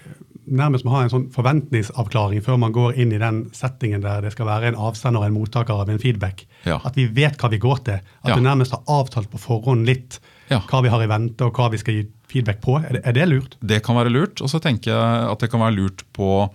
nærmest 0.50 0.86
må 0.86 0.92
ha 0.96 1.04
en 1.04 1.10
sånn 1.12 1.26
forventningsavklaring 1.34 2.42
før 2.44 2.58
man 2.60 2.74
går 2.76 2.98
inn 3.00 3.12
i 3.16 3.20
den 3.22 3.44
settingen 3.56 4.02
der 4.04 4.22
det 4.26 4.32
skal 4.36 4.48
være 4.50 4.72
en 4.72 4.76
avsender 4.80 5.22
og 5.24 5.28
en 5.30 5.36
mottaker 5.38 5.74
av 5.84 5.90
en 5.90 6.00
feedback. 6.02 6.46
Ja. 6.66 6.80
At 6.86 6.96
vi 7.00 7.06
vet 7.08 7.38
hva 7.42 7.50
vi 7.54 7.60
går 7.64 7.84
til. 7.86 8.00
At 8.24 8.30
Ja. 8.30 8.36
vi 8.36 8.42
nærmest 8.42 8.72
har 8.72 8.84
avtalt 8.88 9.30
på 9.32 9.40
forhånd 9.40 9.86
litt 9.86 10.20
Ja. 10.50 10.60
hva 10.60 10.82
vi 10.84 10.90
har 10.90 11.02
i 11.02 11.08
vente, 11.08 11.42
og 11.46 11.54
hva 11.54 11.70
vi 11.72 11.78
skal 11.78 11.94
gi 11.94 12.08
feedback 12.28 12.62
på. 12.62 12.78
Er 12.84 12.94
det, 12.94 13.02
er 13.06 13.14
det 13.14 13.28
lurt? 13.30 13.56
Det 13.66 13.82
kan 13.84 13.96
være 13.96 14.12
lurt. 14.12 14.42
Og 14.42 14.50
så 14.50 14.60
tenker 14.62 14.92
jeg 14.92 15.32
at 15.32 15.40
det 15.40 15.50
kan 15.52 15.60
være 15.60 15.76
lurt 15.76 16.04
på 16.14 16.50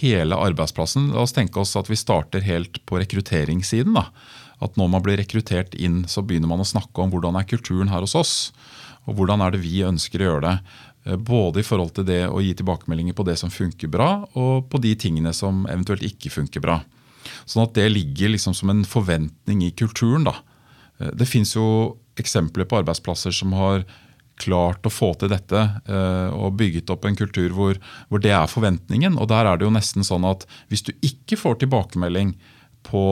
hele 0.00 0.36
arbeidsplassen. 0.36 1.10
La 1.12 1.20
oss 1.24 1.32
tenke 1.32 1.56
oss 1.60 1.74
at 1.76 1.88
vi 1.90 1.96
starter 1.96 2.40
helt 2.46 2.84
på 2.86 2.98
rekrutteringssiden. 3.02 3.94
da. 3.94 4.06
At 4.62 4.76
når 4.76 4.90
man 4.90 5.02
blir 5.02 5.16
rekruttert 5.16 5.74
inn, 5.74 6.04
så 6.04 6.22
begynner 6.24 6.48
man 6.48 6.60
å 6.60 6.66
snakke 6.68 6.98
om 7.02 7.10
hvordan 7.10 7.38
er 7.38 7.44
kulturen 7.48 7.88
her 7.88 8.00
hos 8.00 8.14
oss. 8.14 8.52
Og 9.08 9.16
hvordan 9.16 9.40
er 9.40 9.50
det 9.52 9.62
vi 9.62 9.80
ønsker 9.80 10.20
å 10.20 10.28
gjøre 10.28 10.42
det. 10.42 10.60
Eh, 11.10 11.16
Både 11.16 11.60
i 11.60 11.66
forhold 11.66 11.94
til 11.96 12.06
det 12.08 12.22
å 12.28 12.40
gi 12.42 12.54
tilbakemeldinger 12.54 13.16
på 13.16 13.26
det 13.26 13.36
som 13.40 13.52
funker 13.52 13.90
bra, 13.90 14.10
og 14.38 14.70
på 14.70 14.80
de 14.82 14.94
tingene 14.94 15.34
som 15.36 15.66
eventuelt 15.66 16.04
ikke 16.06 16.32
funker 16.32 16.62
bra. 16.64 16.80
Sånn 17.44 17.66
at 17.66 17.74
det 17.76 17.88
ligger 17.92 18.32
liksom 18.32 18.54
som 18.56 18.70
en 18.72 18.84
forventning 18.88 19.64
i 19.66 19.72
kulturen. 19.72 20.24
da. 20.24 20.36
Eh, 21.00 21.10
Det 21.10 21.28
fins 21.28 21.54
jo 21.56 21.98
eksempler 22.16 22.64
på 22.68 22.82
arbeidsplasser 22.82 23.32
som 23.32 23.52
har 23.52 23.84
klart 24.40 24.86
å 24.88 24.90
få 24.92 25.12
til 25.18 25.28
dette 25.28 25.56
eh, 25.86 26.30
og 26.32 26.56
bygget 26.56 26.90
opp 26.90 27.04
en 27.04 27.16
kultur 27.16 27.50
hvor, 27.50 27.76
hvor 28.08 28.20
det 28.20 28.32
er 28.32 28.46
forventningen. 28.48 29.18
Og 29.20 29.28
der 29.28 29.44
er 29.44 29.56
det 29.58 29.66
jo 29.66 29.74
nesten 29.74 30.02
sånn 30.06 30.24
at 30.24 30.46
hvis 30.70 30.82
du 30.82 30.92
ikke 31.04 31.36
får 31.36 31.60
tilbakemelding 31.60 32.34
på 32.86 33.02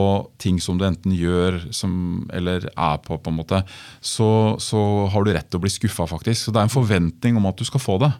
ting 0.41 0.57
som 0.63 0.79
du 0.79 0.85
enten 0.87 1.13
gjør 1.15 1.59
som, 1.75 1.91
eller 2.33 2.65
er 2.71 2.97
på, 3.05 3.17
på 3.21 3.31
en 3.31 3.37
måte, 3.37 3.61
så, 4.01 4.57
så 4.61 4.81
har 5.13 5.25
du 5.25 5.31
rett 5.35 5.49
til 5.49 5.61
å 5.61 5.63
bli 5.63 5.71
skuffa, 5.71 6.07
faktisk. 6.09 6.41
Så 6.47 6.53
det 6.55 6.61
er 6.61 6.67
en 6.67 6.73
forventning 6.73 7.37
om 7.39 7.47
at 7.49 7.59
du 7.59 7.67
skal 7.67 7.83
få 7.83 7.99
det. 8.01 8.11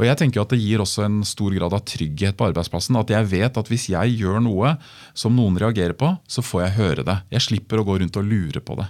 Og 0.00 0.06
jeg 0.06 0.16
tenker 0.16 0.40
at 0.40 0.52
Det 0.52 0.60
gir 0.60 0.80
også 0.80 1.04
en 1.04 1.20
stor 1.28 1.52
grad 1.52 1.74
av 1.76 1.82
trygghet 1.88 2.36
på 2.38 2.46
arbeidsplassen. 2.48 2.96
At 2.96 3.12
jeg 3.12 3.28
vet 3.32 3.58
at 3.60 3.68
hvis 3.68 3.90
jeg 3.92 4.16
gjør 4.16 4.40
noe 4.44 4.74
som 5.12 5.36
noen 5.36 5.58
reagerer 5.60 5.96
på, 5.98 6.14
så 6.24 6.44
får 6.44 6.64
jeg 6.64 6.76
høre 6.78 7.04
det. 7.06 7.18
Jeg 7.36 7.46
slipper 7.50 7.82
å 7.82 7.86
gå 7.88 7.98
rundt 8.00 8.16
og 8.16 8.26
lure 8.28 8.64
på 8.64 8.78
det. 8.80 8.88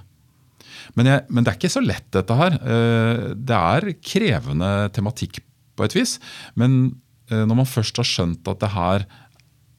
Men, 0.96 1.10
jeg, 1.10 1.24
men 1.28 1.44
det 1.44 1.52
er 1.52 1.58
ikke 1.58 1.72
så 1.72 1.82
lett, 1.84 2.06
dette 2.14 2.36
her. 2.38 2.56
Eh, 2.60 3.24
Det 3.34 3.58
er 3.58 3.90
krevende 3.98 4.70
tematikk 4.94 5.42
på 5.76 5.86
et 5.86 5.96
vis. 5.98 6.18
Men 6.58 7.00
eh, 7.30 7.42
når 7.42 7.62
man 7.62 7.68
først 7.68 8.00
har 8.00 8.08
skjønt 8.08 8.50
at 8.50 8.62
det 8.62 8.72
her 8.74 9.06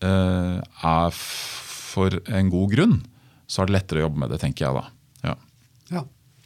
eh, 0.03 0.60
er 0.60 1.24
for 1.92 2.16
en 2.32 2.50
god 2.54 2.72
grunn, 2.74 2.98
så 3.52 3.62
er 3.64 3.70
det 3.70 3.76
lettere 3.76 4.02
å 4.02 4.06
jobbe 4.08 4.24
med 4.24 4.32
det, 4.32 4.40
tenker 4.44 4.68
jeg 4.70 4.78
da. 4.80 4.84
Ja. 5.28 5.36
Ja, 5.92 6.04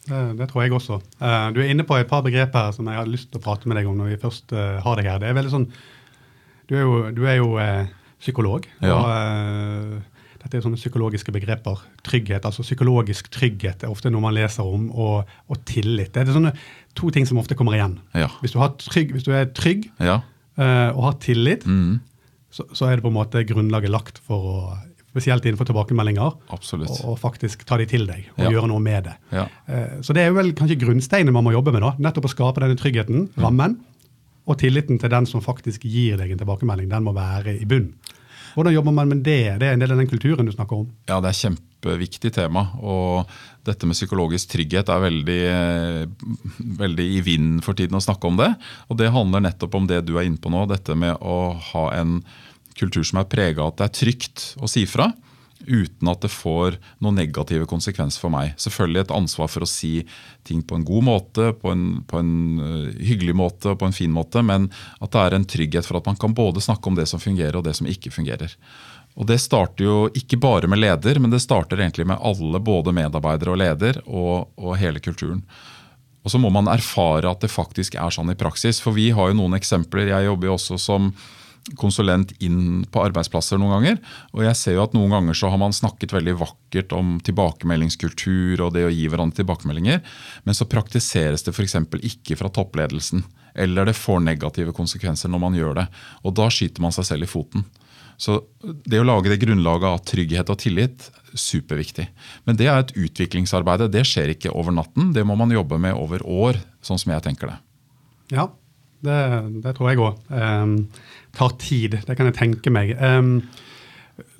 det, 0.08 0.22
det 0.40 0.48
tror 0.50 0.64
jeg 0.64 0.74
også. 0.74 0.98
Eh, 1.22 1.44
du 1.54 1.60
er 1.62 1.70
inne 1.70 1.86
på 1.86 1.96
et 1.98 2.10
par 2.10 2.24
begrep 2.26 2.54
her 2.58 2.72
som 2.74 2.88
jeg 2.90 2.98
har 2.98 3.06
lyst 3.10 3.30
til 3.30 3.38
å 3.40 3.44
prate 3.46 3.70
med 3.70 3.78
deg 3.78 3.86
om 3.90 3.96
når 4.00 4.12
vi 4.12 4.18
først 4.26 4.54
eh, 4.54 4.80
har 4.82 4.98
deg 4.98 5.08
her. 5.12 5.22
Det 5.22 5.30
er 5.30 5.38
veldig 5.38 5.54
sånn, 5.54 5.68
Du 6.66 6.74
er 6.74 6.82
jo, 6.82 6.94
du 7.14 7.22
er 7.30 7.36
jo 7.38 7.52
eh, 7.62 7.86
psykolog. 8.22 8.66
Ja. 8.82 8.96
og 8.98 9.08
eh, 9.14 10.12
Dette 10.42 10.58
er 10.60 10.62
sånne 10.66 10.78
psykologiske 10.78 11.32
begreper. 11.34 11.80
Trygghet, 12.06 12.44
altså 12.46 12.62
Psykologisk 12.66 13.30
trygghet 13.34 13.82
er 13.82 13.90
ofte 13.90 14.10
noe 14.14 14.22
man 14.22 14.34
leser 14.36 14.66
om, 14.66 14.88
og, 14.94 15.30
og 15.50 15.62
tillit. 15.66 16.12
Det 16.14 16.22
er 16.22 16.34
sånne 16.36 16.52
to 16.98 17.10
ting 17.14 17.26
som 17.26 17.38
ofte 17.42 17.56
kommer 17.58 17.74
igjen. 17.78 17.96
Ja. 18.14 18.28
Hvis, 18.42 18.54
du 18.54 18.60
har 18.62 18.74
trygg, 18.82 19.10
hvis 19.16 19.26
du 19.26 19.32
er 19.34 19.48
trygg 19.58 19.88
ja. 19.98 20.20
eh, 20.58 20.90
og 20.92 21.02
har 21.08 21.16
tillit, 21.22 21.66
Mm, 21.66 21.98
så, 22.56 22.64
så 22.72 22.86
er 22.88 22.96
det 22.96 23.02
på 23.04 23.10
en 23.10 23.18
måte 23.18 23.42
grunnlaget 23.44 23.90
lagt 23.92 24.20
for 24.24 24.46
å 24.48 24.58
Spesielt 25.16 25.46
innenfor 25.48 25.64
tilbakemeldinger. 25.70 26.34
absolutt. 26.52 26.92
Og, 27.08 27.16
faktisk 27.18 27.64
ta 27.64 27.78
de 27.80 27.86
til 27.88 28.04
deg 28.06 28.26
og 28.36 28.44
Ja. 28.44 28.50
gjøre 28.50 28.68
noe 28.68 28.80
med 28.84 29.04
det. 29.04 29.14
Ja. 29.32 29.46
Eh, 29.66 30.00
Så 30.02 30.12
det 30.12 30.22
er 30.22 30.28
jo 30.28 30.34
vel 30.34 30.52
kanskje 30.52 30.76
grunnsteinen 30.78 31.32
man 31.32 31.44
må 31.44 31.52
jobbe 31.52 31.72
med. 31.72 31.80
da, 31.80 31.94
Nettopp 31.98 32.24
å 32.28 32.34
skape 32.34 32.60
denne 32.60 32.76
tryggheten, 32.76 33.28
Mm. 33.32 33.42
rammen, 33.42 33.76
og 34.46 34.58
tilliten 34.58 35.00
til 35.00 35.08
den 35.08 35.24
som 35.26 35.40
faktisk 35.40 35.80
gir 35.82 36.16
deg 36.18 36.30
en 36.32 36.38
tilbakemelding. 36.38 36.88
Den 36.90 37.02
må 37.04 37.14
være 37.14 37.60
i 37.60 37.64
bunn. 37.64 37.94
Hvordan 38.54 38.72
jobber 38.74 38.92
man 38.92 39.08
med 39.08 39.22
det? 39.24 39.58
Det 39.58 39.62
er 39.68 39.72
en 39.72 39.78
del 39.80 39.92
av 39.92 39.98
den 39.98 40.06
kulturen 40.06 40.46
du 40.46 40.52
snakker 40.52 40.78
om. 40.80 40.86
Ja, 41.08 41.20
det 41.20 41.28
er 41.28 41.50
kjempeviktig 41.50 42.32
tema. 42.32 42.70
Og 42.80 43.26
dette 43.64 43.84
med 43.86 43.94
psykologisk 43.96 44.48
trygghet 44.48 44.88
er 44.88 45.00
veldig, 45.00 45.42
eh, 45.44 46.06
veldig 46.78 47.16
i 47.18 47.20
vinden 47.22 47.60
for 47.62 47.74
tiden 47.74 47.96
å 47.98 48.02
snakke 48.02 48.24
om 48.26 48.36
det. 48.36 48.54
Og 48.90 48.96
det 48.96 49.10
handler 49.12 49.40
nettopp 49.40 49.74
om 49.74 49.86
det 49.86 50.06
du 50.06 50.16
er 50.18 50.24
inne 50.24 50.38
på 50.38 50.50
nå, 50.50 50.66
dette 50.68 50.94
med 50.96 51.18
å 51.20 51.54
ha 51.72 51.90
en 51.90 52.22
kultur 52.78 53.06
som 53.06 53.20
er 53.20 53.30
prega 53.30 53.64
av 53.64 53.74
at 53.74 53.80
det 53.80 53.86
er 53.86 53.96
trygt 54.00 54.48
å 54.60 54.70
si 54.70 54.84
fra. 54.88 55.10
Uten 55.66 56.10
at 56.12 56.20
det 56.22 56.30
får 56.30 56.76
noen 57.02 57.16
negative 57.16 57.66
konsekvenser 57.68 58.20
for 58.20 58.32
meg. 58.32 58.52
Selvfølgelig 58.60 59.06
et 59.06 59.14
ansvar 59.16 59.48
for 59.50 59.64
å 59.64 59.68
si 59.70 59.94
ting 60.46 60.60
på 60.62 60.76
en 60.76 60.84
god 60.86 61.06
måte, 61.08 61.48
på 61.56 61.72
en, 61.72 61.86
på 62.06 62.20
en 62.20 62.34
eh, 62.60 62.98
hyggelig 63.08 63.34
måte 63.40 63.72
og 63.72 63.80
på 63.80 63.88
en 63.88 63.96
fin 63.96 64.12
måte, 64.12 64.44
men 64.44 64.68
at 65.00 65.14
det 65.14 65.22
er 65.22 65.38
en 65.38 65.48
trygghet 65.56 65.88
for 65.88 65.98
at 65.98 66.10
man 66.10 66.20
kan 66.20 66.36
både 66.36 66.62
snakke 66.62 66.92
om 66.92 66.98
det 66.98 67.08
som 67.10 67.22
fungerer 67.22 67.56
og 67.56 67.64
det 67.66 67.74
som 67.78 67.88
ikke 67.88 68.12
fungerer. 68.14 68.52
Og 69.16 69.24
Det 69.30 69.38
starter 69.40 69.86
jo 69.86 69.96
ikke 70.12 70.36
bare 70.36 70.68
med 70.68 70.82
leder, 70.82 71.18
men 71.18 71.32
det 71.32 71.40
starter 71.40 71.80
egentlig 71.80 72.04
med 72.06 72.20
alle, 72.20 72.60
både 72.60 72.92
medarbeidere 72.92 73.54
og 73.54 73.60
leder, 73.62 74.02
og, 74.04 74.52
og 74.60 74.76
hele 74.76 75.00
kulturen. 75.00 75.40
Og 76.26 76.32
så 76.34 76.40
må 76.42 76.50
man 76.52 76.68
erfare 76.68 77.30
at 77.30 77.40
det 77.40 77.52
faktisk 77.52 77.96
er 77.96 78.12
sånn 78.12 78.32
i 78.32 78.36
praksis. 78.36 78.80
For 78.82 78.92
vi 78.92 79.08
har 79.14 79.30
jo 79.30 79.38
noen 79.38 79.56
eksempler. 79.56 80.10
Jeg 80.10 80.26
jobber 80.26 80.50
jo 80.50 80.56
også 80.58 80.78
som 80.82 81.12
konsulent 81.78 82.32
inn 82.44 82.84
på 82.92 83.02
arbeidsplasser 83.02 83.58
noen 83.58 83.74
ganger. 83.76 83.96
Og 84.36 84.44
jeg 84.46 84.58
ser 84.58 84.76
jo 84.76 84.84
at 84.84 84.94
noen 84.94 85.14
ganger 85.16 85.38
så 85.38 85.50
har 85.52 85.60
man 85.60 85.74
snakket 85.74 86.14
veldig 86.14 86.36
vakkert 86.40 86.94
om 86.96 87.16
tilbakemeldingskultur 87.26 88.62
og 88.64 88.76
det 88.76 88.86
å 88.86 88.92
gi 88.92 89.08
hverandre 89.10 89.40
tilbakemeldinger, 89.40 90.04
men 90.46 90.56
så 90.56 90.68
praktiseres 90.70 91.46
det 91.46 91.56
f.eks. 91.56 91.78
ikke 91.98 92.38
fra 92.38 92.52
toppledelsen. 92.52 93.24
Eller 93.56 93.88
det 93.88 93.96
får 93.96 94.20
negative 94.20 94.74
konsekvenser 94.76 95.32
når 95.32 95.42
man 95.42 95.56
gjør 95.56 95.78
det. 95.80 95.86
Og 96.28 96.36
da 96.36 96.50
skyter 96.52 96.84
man 96.84 96.94
seg 96.94 97.08
selv 97.08 97.26
i 97.26 97.30
foten. 97.30 97.64
Så 98.20 98.38
det 98.62 99.00
å 99.00 99.04
lage 99.04 99.28
det 99.32 99.40
grunnlaget 99.42 99.88
av 99.90 100.04
trygghet 100.08 100.52
og 100.52 100.60
tillit, 100.60 101.08
superviktig. 101.36 102.06
Men 102.48 102.56
det 102.56 102.68
er 102.72 102.80
et 102.80 102.94
utviklingsarbeid. 102.96 103.88
Det 103.92 104.04
skjer 104.08 104.32
ikke 104.32 104.54
over 104.56 104.76
natten. 104.76 105.10
Det 105.16 105.24
må 105.24 105.36
man 105.36 105.52
jobbe 105.52 105.80
med 105.80 105.96
over 105.96 106.24
år, 106.24 106.60
sånn 106.84 107.00
som 107.00 107.12
jeg 107.12 107.24
tenker 107.26 107.52
det. 107.52 107.58
Ja, 108.36 108.48
det, 109.04 109.20
det 109.64 109.76
tror 109.76 109.90
jeg 109.90 110.02
òg. 110.02 110.18
Um, 110.32 110.76
tar 111.36 111.56
tid. 111.60 111.98
Det 112.06 112.16
kan 112.16 112.28
jeg 112.30 112.38
tenke 112.38 112.72
meg. 112.72 112.94
Um, 113.00 113.40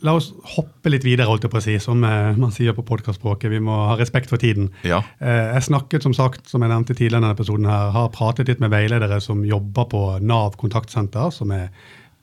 la 0.07 0.15
oss 0.17 0.31
hoppe 0.55 0.91
litt 0.93 1.05
videre, 1.05 1.29
holdt 1.29 1.45
jeg 1.45 1.53
på 1.53 1.61
å 1.61 1.65
si, 1.65 1.75
som 1.83 2.05
eh, 2.07 2.37
man 2.39 2.53
sier 2.55 2.77
på 2.77 2.85
podkastspråket. 2.87 3.51
Vi 3.53 3.61
må 3.65 3.75
ha 3.91 3.97
respekt 3.99 4.31
for 4.33 4.41
tiden. 4.41 4.71
Ja. 4.89 5.03
Eh, 5.21 5.53
jeg 5.57 5.67
snakket, 5.69 6.07
som 6.07 6.15
sagt, 6.17 6.47
som 6.49 6.65
jeg 6.65 6.73
nevnte 6.73 6.95
tidligere 6.95 7.19
i 7.19 7.25
denne 7.25 7.37
episoden, 7.37 7.69
her, 7.69 7.93
har 7.93 8.13
pratet 8.15 8.49
litt 8.49 8.63
med 8.63 8.73
veiledere 8.73 9.19
som 9.25 9.45
jobber 9.45 9.89
på 9.93 10.03
Nav 10.25 10.57
kontaktsenter, 10.61 11.29
som 11.35 11.53
er 11.53 11.69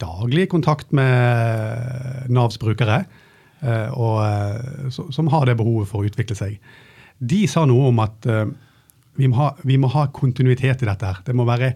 daglig 0.02 0.48
i 0.48 0.52
kontakt 0.52 0.94
med 0.96 2.30
Navs 2.34 2.60
brukere, 2.62 3.04
eh, 3.62 3.90
og 3.94 4.22
eh, 4.26 4.90
som 4.94 5.30
har 5.34 5.50
det 5.50 5.58
behovet 5.60 5.90
for 5.92 6.02
å 6.02 6.10
utvikle 6.10 6.38
seg. 6.38 6.58
De 7.24 7.44
sa 7.48 7.68
noe 7.70 7.92
om 7.92 8.02
at 8.04 8.30
eh, 8.30 8.48
vi 9.22 9.30
må, 9.30 9.38
ha, 9.38 9.52
vi 9.62 9.78
må 9.78 9.92
ha 9.94 10.08
kontinuitet 10.14 10.82
i 10.82 10.90
dette. 10.90 11.06
her. 11.06 11.22
Det 11.26 11.36
må 11.38 11.46
være, 11.46 11.76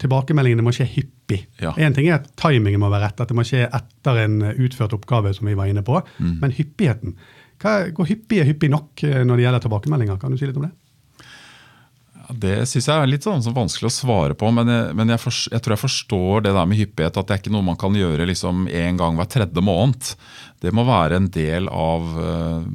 tilbakemeldingene 0.00 0.64
må 0.64 0.72
skje 0.74 0.86
hyppig. 0.90 1.42
Ja. 1.62 1.72
En 1.80 1.94
ting 1.96 2.08
er 2.08 2.20
at 2.20 2.30
timingen 2.40 2.82
må 2.82 2.90
være 2.92 3.08
rett, 3.08 3.20
at 3.22 3.30
det 3.30 3.36
må 3.36 3.44
skje 3.46 3.66
etter 3.66 4.22
en 4.24 4.40
eh, 4.46 4.58
utført 4.66 4.94
oppgave, 4.96 5.34
som 5.36 5.48
vi 5.48 5.56
var 5.58 5.70
inne 5.70 5.84
på. 5.86 6.00
Mm. 6.18 6.38
Men 6.42 6.56
hyppigheten. 6.56 7.16
Hva, 7.62 7.78
hvor 7.96 8.08
hyppig 8.08 8.42
er 8.42 8.50
hyppig 8.50 8.70
nok 8.72 9.04
eh, 9.06 9.22
når 9.24 9.38
det 9.38 9.46
gjelder 9.46 9.64
tilbakemeldinger? 9.64 10.20
Kan 10.22 10.34
du 10.34 10.40
si 10.40 10.48
litt 10.48 10.58
om 10.60 10.68
det? 10.68 10.74
Det 12.26 12.56
syns 12.66 12.88
jeg 12.90 12.98
er 12.98 13.06
litt 13.06 13.26
sånn, 13.26 13.44
sånn 13.44 13.54
vanskelig 13.54 13.86
å 13.86 13.94
svare 13.94 14.34
på, 14.38 14.48
men, 14.50 14.66
jeg, 14.66 14.94
men 14.98 15.12
jeg, 15.14 15.22
for, 15.22 15.42
jeg 15.52 15.62
tror 15.62 15.76
jeg 15.76 15.82
forstår 15.84 16.46
det 16.48 16.54
der 16.56 16.66
med 16.66 16.80
hyppighet. 16.80 17.20
At 17.20 17.28
det 17.28 17.36
er 17.36 17.42
ikke 17.44 17.54
noe 17.54 17.68
man 17.68 17.78
kan 17.80 17.94
gjøre 17.94 18.26
liksom 18.32 18.66
en 18.66 18.98
gang 18.98 19.20
hver 19.20 19.30
tredje 19.30 19.64
måned. 19.64 20.14
Det 20.64 20.72
må 20.74 20.86
være 20.88 21.20
en 21.20 21.28
del 21.32 21.70
av 21.70 22.16
eh, 22.24 22.72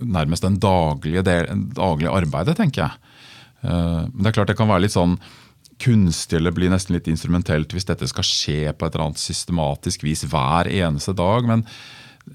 nærmest 0.00 0.46
den 0.46 0.58
daglige, 0.62 1.22
del, 1.26 1.68
daglige 1.76 2.16
arbeidet, 2.22 2.56
tenker 2.58 2.86
jeg. 2.86 3.06
Men 3.60 4.22
det 4.24 4.30
er 4.30 4.32
klart 4.32 4.48
det 4.48 4.54
kan 4.56 4.70
være 4.70 4.86
litt 4.86 4.94
sånn 4.94 5.18
kunstig 5.80 6.38
eller 6.38 6.54
blir 6.54 6.72
nesten 6.72 6.96
litt 6.96 7.08
instrumentelt 7.10 7.72
hvis 7.74 7.88
dette 7.88 8.08
skal 8.10 8.26
skje 8.26 8.60
på 8.72 8.86
et 8.86 8.94
eller 8.94 9.08
annet 9.08 9.22
systematisk 9.22 10.04
vis 10.06 10.26
hver 10.28 10.70
eneste 10.70 11.14
dag. 11.16 11.48
Men 11.48 11.64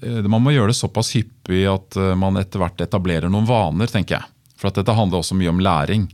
uh, 0.02 0.22
man 0.26 0.44
må 0.44 0.54
gjøre 0.54 0.72
det 0.72 0.80
såpass 0.80 1.14
hyppig 1.16 1.64
at 1.70 1.98
uh, 2.00 2.14
man 2.18 2.38
etter 2.40 2.62
hvert 2.62 2.84
etablerer 2.84 3.32
noen 3.32 3.48
vaner, 3.48 3.90
tenker 3.90 4.18
jeg. 4.18 4.32
For 4.56 4.70
at 4.70 4.78
dette 4.80 4.94
handler 4.96 5.20
også 5.20 5.36
mye 5.38 5.52
om 5.52 5.60
læring. 5.62 6.08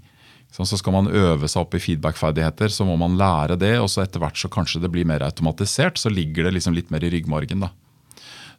Så 0.53 0.77
skal 0.77 0.93
man 0.93 1.09
øve 1.09 1.49
seg 1.49 1.63
opp 1.63 1.75
i 1.79 1.81
feedback-ferdigheter, 1.81 2.69
så 2.69 2.85
må 2.85 2.99
man 3.01 3.15
lære 3.17 3.57
det. 3.57 3.79
Og 3.81 3.89
så 3.89 4.03
etter 4.03 4.21
hvert 4.21 4.37
så 4.37 4.51
kanskje 4.53 4.83
det 4.83 4.91
blir 4.93 5.09
mer 5.09 5.25
automatisert, 5.25 5.97
så 5.97 6.13
ligger 6.13 6.45
det 6.45 6.59
liksom 6.59 6.77
litt 6.77 6.91
mer 6.93 7.05
i 7.07 7.09
ryggmargen. 7.15 7.65
da. 7.65 7.71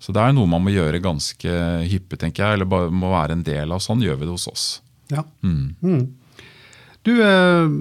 Så 0.01 0.11
det 0.15 0.23
er 0.23 0.33
noe 0.35 0.49
man 0.49 0.63
må 0.65 0.73
gjøre 0.73 1.03
ganske 1.03 1.51
hyppig, 1.87 2.17
tenker 2.19 2.43
jeg, 2.43 2.57
eller 2.57 2.67
bare 2.67 2.89
må 2.91 3.11
være 3.13 3.37
en 3.37 3.45
del 3.45 3.71
av. 3.71 3.83
Sånn 3.83 4.01
gjør 4.03 4.17
vi 4.19 4.25
det 4.25 4.33
hos 4.33 4.49
oss. 4.49 4.65
Ja. 5.13 5.21
Mm. 5.45 5.75
Mm. 5.85 6.01
Du, 7.05 7.11
eh, 7.23 7.77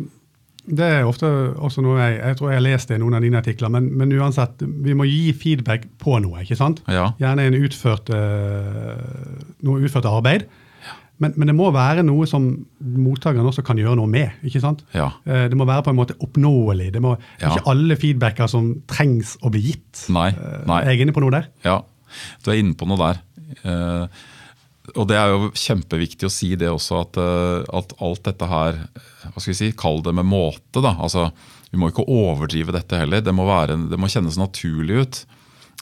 det 0.62 0.86
er 0.86 1.06
ofte 1.08 1.26
også 1.26 1.82
noe 1.82 1.98
jeg, 1.98 2.18
jeg 2.20 2.38
tror 2.38 2.50
jeg 2.52 2.58
har 2.60 2.64
lest 2.64 2.90
det 2.90 2.98
i 2.98 3.02
noen 3.02 3.16
av 3.18 3.24
dine 3.24 3.40
artikler, 3.40 3.70
men, 3.72 3.88
men, 3.98 4.12
uansett, 4.14 4.62
vi 4.62 4.94
må 4.94 5.06
gi 5.08 5.32
feedback 5.34 5.88
på 5.98 6.20
noe. 6.22 6.44
ikke 6.44 6.58
sant? 6.58 6.84
Ja. 6.86 7.08
Gjerne 7.18 7.48
en 7.48 7.56
utført, 7.58 8.12
uh, 8.14 9.40
noe 9.66 9.82
utført 9.82 10.06
arbeid. 10.06 10.46
Men, 11.22 11.34
men, 11.36 11.50
det 11.50 11.54
må 11.54 11.68
være 11.74 12.02
noe 12.06 12.26
som 12.30 12.46
mottakeren 12.80 13.46
også 13.46 13.62
kan 13.66 13.78
gjøre 13.78 13.94
noe 13.98 14.10
med. 14.10 14.38
ikke 14.46 14.62
sant? 14.62 14.82
Ja. 14.96 15.12
Eh, 15.22 15.44
det 15.50 15.58
må 15.58 15.66
være 15.68 15.84
på 15.86 15.92
en 15.92 15.98
måte 16.00 16.16
oppnåelig. 16.24 16.88
Det 16.96 17.02
må. 17.04 17.14
Ikke 17.38 17.62
alle 17.70 17.94
feedbacker 18.00 18.50
som 18.50 18.72
trengs 18.90 19.36
å 19.42 19.52
bli 19.52 19.62
gitt. 19.68 20.06
Nei, 20.14 20.32
nei. 20.66 20.80
Er 20.82 20.96
jeg 20.96 21.04
inne 21.04 21.14
på 21.14 21.22
noe 21.22 21.34
der? 21.34 21.46
Ja, 21.66 21.76
du 22.42 22.50
er 22.50 22.58
inne 22.58 22.74
på 22.78 22.88
noe 22.90 22.98
der. 22.98 23.22
Uh, 23.62 24.24
og 24.90 25.06
det 25.06 25.14
er 25.14 25.30
jo 25.30 25.50
kjempeviktig 25.54 26.26
å 26.26 26.32
si 26.32 26.52
det 26.58 26.70
også, 26.70 27.02
at, 27.04 27.18
uh, 27.20 27.62
at, 27.78 27.92
alt 28.02 28.24
dette 28.26 28.48
her 28.50 28.80
hva 28.82 29.36
skal 29.36 29.52
vi 29.52 29.58
si, 29.60 29.70
Kall 29.78 30.02
det 30.02 30.14
med 30.18 30.26
måte. 30.26 30.82
da, 30.82 30.96
altså 30.98 31.28
Vi 31.70 31.78
må 31.78 31.92
ikke 31.92 32.08
overdrive 32.10 32.74
dette 32.74 32.98
heller. 32.98 33.22
Det 33.22 33.34
må, 33.34 33.46
være, 33.46 33.78
det 33.90 34.00
må 34.00 34.10
kjennes 34.10 34.40
naturlig 34.40 35.04
ut. 35.04 35.20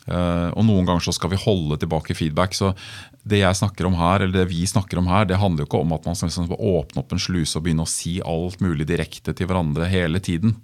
Uh, 0.04 0.52
og 0.52 0.66
noen 0.68 0.84
ganger 0.88 1.06
så 1.06 1.14
skal 1.16 1.32
vi 1.32 1.40
holde 1.40 1.78
tilbake 1.80 2.16
feedback. 2.18 2.52
så 2.56 2.74
Det 3.24 3.40
jeg 3.40 3.56
snakker 3.56 3.88
om 3.88 3.96
her, 3.96 4.20
eller 4.20 4.42
det 4.42 4.50
vi 4.52 4.66
snakker 4.68 5.00
om 5.00 5.08
her, 5.08 5.24
det 5.24 5.40
handler 5.40 5.64
jo 5.64 5.70
ikke 5.70 5.80
om 5.80 5.96
at 5.96 6.04
man 6.10 6.18
skal 6.18 6.28
liksom 6.28 6.52
åpne 6.52 7.00
opp 7.00 7.14
en 7.16 7.24
sluse 7.24 7.56
og 7.56 7.64
begynne 7.64 7.86
å 7.88 7.90
si 7.90 8.18
alt 8.20 8.60
mulig 8.60 8.84
direkte 8.90 9.32
til 9.32 9.48
hverandre 9.48 9.88
hele 9.88 10.20
tiden. 10.20 10.58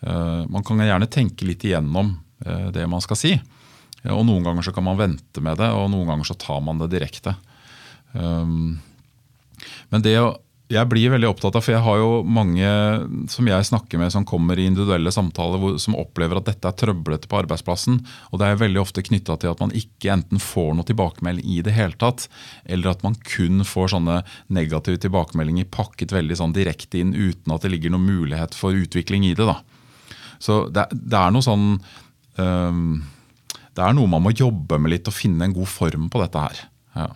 Uh, 0.00 0.48
man 0.48 0.64
kan 0.64 0.80
gjerne 0.80 1.12
tenke 1.12 1.44
litt 1.48 1.66
igjennom 1.66 2.16
det 2.36 2.82
man 2.84 3.00
skal 3.00 3.16
si. 3.16 3.30
Og 4.12 4.20
Noen 4.28 4.44
ganger 4.44 4.66
så 4.66 4.72
kan 4.76 4.84
man 4.84 4.98
vente 4.98 5.40
med 5.40 5.56
det, 5.56 5.70
og 5.72 5.88
noen 5.88 6.10
ganger 6.10 6.28
så 6.28 6.34
tar 6.36 6.60
man 6.60 6.76
det 6.82 6.90
direkte. 6.92 7.32
Um, 8.12 8.76
men 9.90 10.04
det 10.04 10.16
jeg 10.66 10.90
blir 10.90 11.12
veldig 11.12 11.28
opptatt 11.30 11.54
av, 11.54 11.62
for 11.62 11.76
jeg 11.76 11.82
har 11.84 11.98
jo 12.00 12.22
mange 12.26 12.66
som 13.30 13.46
jeg 13.46 13.66
snakker 13.68 14.00
med 14.00 14.10
som 14.10 14.24
kommer 14.26 14.58
i 14.58 14.64
individuelle 14.66 15.12
samtaler 15.14 15.60
hvor, 15.62 15.76
som 15.78 15.94
opplever 15.94 16.40
at 16.40 16.48
dette 16.48 16.66
er 16.66 16.78
trøblete 16.80 17.30
på 17.30 17.38
arbeidsplassen. 17.38 18.00
og 18.32 18.40
Det 18.40 18.48
er 18.48 18.58
veldig 18.64 18.80
ofte 18.82 19.04
knytta 19.06 19.36
til 19.38 19.52
at 19.52 19.62
man 19.62 19.74
ikke 19.78 20.10
enten 20.16 20.42
får 20.42 20.72
noe 20.74 20.88
tilbakemelding 20.88 21.46
i 21.54 21.60
det 21.62 21.76
hele 21.76 21.94
tatt, 22.00 22.26
eller 22.66 22.90
at 22.90 23.04
man 23.06 23.14
kun 23.28 23.62
får 23.62 23.94
sånne 23.94 24.16
negative 24.58 24.98
tilbakemeldinger 25.04 25.70
pakket 25.70 26.16
veldig 26.16 26.40
sånn 26.42 26.56
direkte 26.56 26.98
inn 26.98 27.14
uten 27.14 27.54
at 27.54 27.62
det 27.62 27.70
ligger 27.70 27.94
noen 27.94 28.08
mulighet 28.08 28.58
for 28.58 28.74
utvikling 28.74 29.28
i 29.28 29.36
det. 29.38 29.46
da. 29.46 29.60
Så 30.42 30.64
det, 30.66 30.88
det 30.90 31.20
er 31.20 31.30
noe 31.30 31.46
sånn 31.46 31.76
um, 32.42 32.88
det 33.76 33.84
er 33.84 33.94
noe 33.94 34.10
man 34.10 34.24
må 34.24 34.34
jobbe 34.34 34.80
med 34.80 34.96
litt 34.96 35.06
og 35.06 35.14
finne 35.14 35.46
en 35.46 35.54
god 35.54 35.70
form 35.70 36.10
på 36.10 36.24
dette 36.24 36.42
her. 36.42 36.66
Ja. 36.96 37.06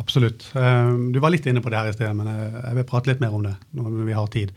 Absolutt. 0.00 0.48
Eh, 0.54 0.90
du 1.12 1.20
var 1.22 1.32
litt 1.32 1.46
inne 1.48 1.62
på 1.64 1.72
det 1.72 1.80
her 1.80 1.92
i 1.92 1.94
sted, 1.96 2.10
men 2.16 2.28
jeg 2.32 2.74
vil 2.78 2.88
prate 2.88 3.12
litt 3.12 3.22
mer 3.22 3.36
om 3.36 3.46
det 3.46 3.54
når 3.76 4.02
vi 4.04 4.16
har 4.16 4.28
tid. 4.32 4.52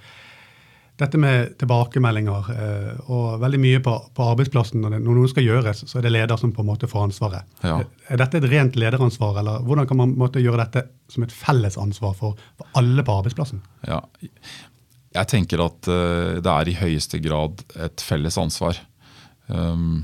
Dette 1.00 1.16
med 1.16 1.54
tilbakemeldinger 1.62 2.48
eh, 2.52 2.96
og 3.08 3.40
veldig 3.40 3.60
mye 3.64 3.80
på, 3.84 3.94
på 4.16 4.26
arbeidsplassen. 4.34 4.84
Når, 4.84 4.98
noe 5.06 5.30
skal 5.32 5.46
gjøres, 5.46 5.86
så 5.88 6.00
er 6.00 6.06
det 6.06 6.12
leder 6.12 6.40
som 6.40 6.52
på 6.56 6.66
en 6.66 6.68
måte 6.68 6.90
får 6.92 7.06
ansvaret. 7.08 7.48
Ja. 7.64 7.78
Er 8.12 8.20
dette 8.20 8.42
et 8.42 8.50
rent 8.52 8.76
lederansvar, 8.80 9.40
eller 9.40 9.64
hvordan 9.64 9.88
kan 9.88 10.02
man 10.02 10.18
måte, 10.20 10.44
gjøre 10.44 10.66
dette 10.66 10.84
som 11.14 11.24
et 11.24 11.36
felles 11.36 11.80
ansvar 11.80 12.18
for, 12.20 12.36
for 12.60 12.80
alle 12.80 13.06
på 13.08 13.16
arbeidsplassen? 13.22 13.64
Ja. 13.88 14.02
Jeg 15.16 15.32
tenker 15.32 15.64
at 15.64 15.88
uh, 15.88 16.36
det 16.44 16.52
er 16.52 16.70
i 16.70 16.78
høyeste 16.82 17.22
grad 17.24 17.64
et 17.80 18.04
felles 18.04 18.36
ansvar. 18.42 18.84
Um, 19.48 20.04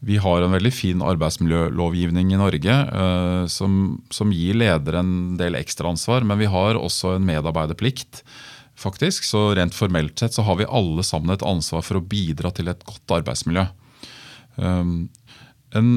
vi 0.00 0.16
har 0.16 0.42
en 0.42 0.54
veldig 0.54 0.72
fin 0.72 1.02
arbeidsmiljølovgivning 1.04 2.32
i 2.32 2.38
Norge 2.40 2.76
uh, 2.88 3.44
som, 3.52 3.98
som, 4.12 4.32
gir 4.32 4.56
ledere 4.56 5.02
en 5.02 5.36
del 5.40 5.58
ekstraansvar, 5.58 6.24
men 6.24 6.40
vi 6.40 6.48
har 6.48 6.78
også 6.80 7.18
en 7.18 7.26
medarbeiderplikt. 7.28 8.22
faktisk, 8.80 9.24
Så 9.24 9.54
rent 9.54 9.76
formelt 9.76 10.18
sett 10.18 10.32
så 10.32 10.42
har 10.42 10.56
vi 10.56 10.68
alle 10.68 11.04
sammen 11.04 11.34
et 11.34 11.44
ansvar 11.44 11.84
for 11.84 12.00
å 12.00 12.04
bidra 12.04 12.50
til 12.50 12.72
et 12.72 12.84
godt 12.84 13.20
arbeidsmiljø. 13.20 13.66
Um, 14.56 15.10
en, 15.76 15.92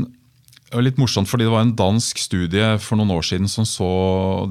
litt 0.84 1.00
morsomt, 1.00 1.30
fordi 1.30 1.46
Det 1.46 1.54
var 1.54 1.64
en 1.64 1.76
dansk 1.76 2.20
studie 2.20 2.78
for 2.84 3.00
noen 3.00 3.16
år 3.16 3.24
siden 3.24 3.48
som 3.48 3.64
så 3.64 3.90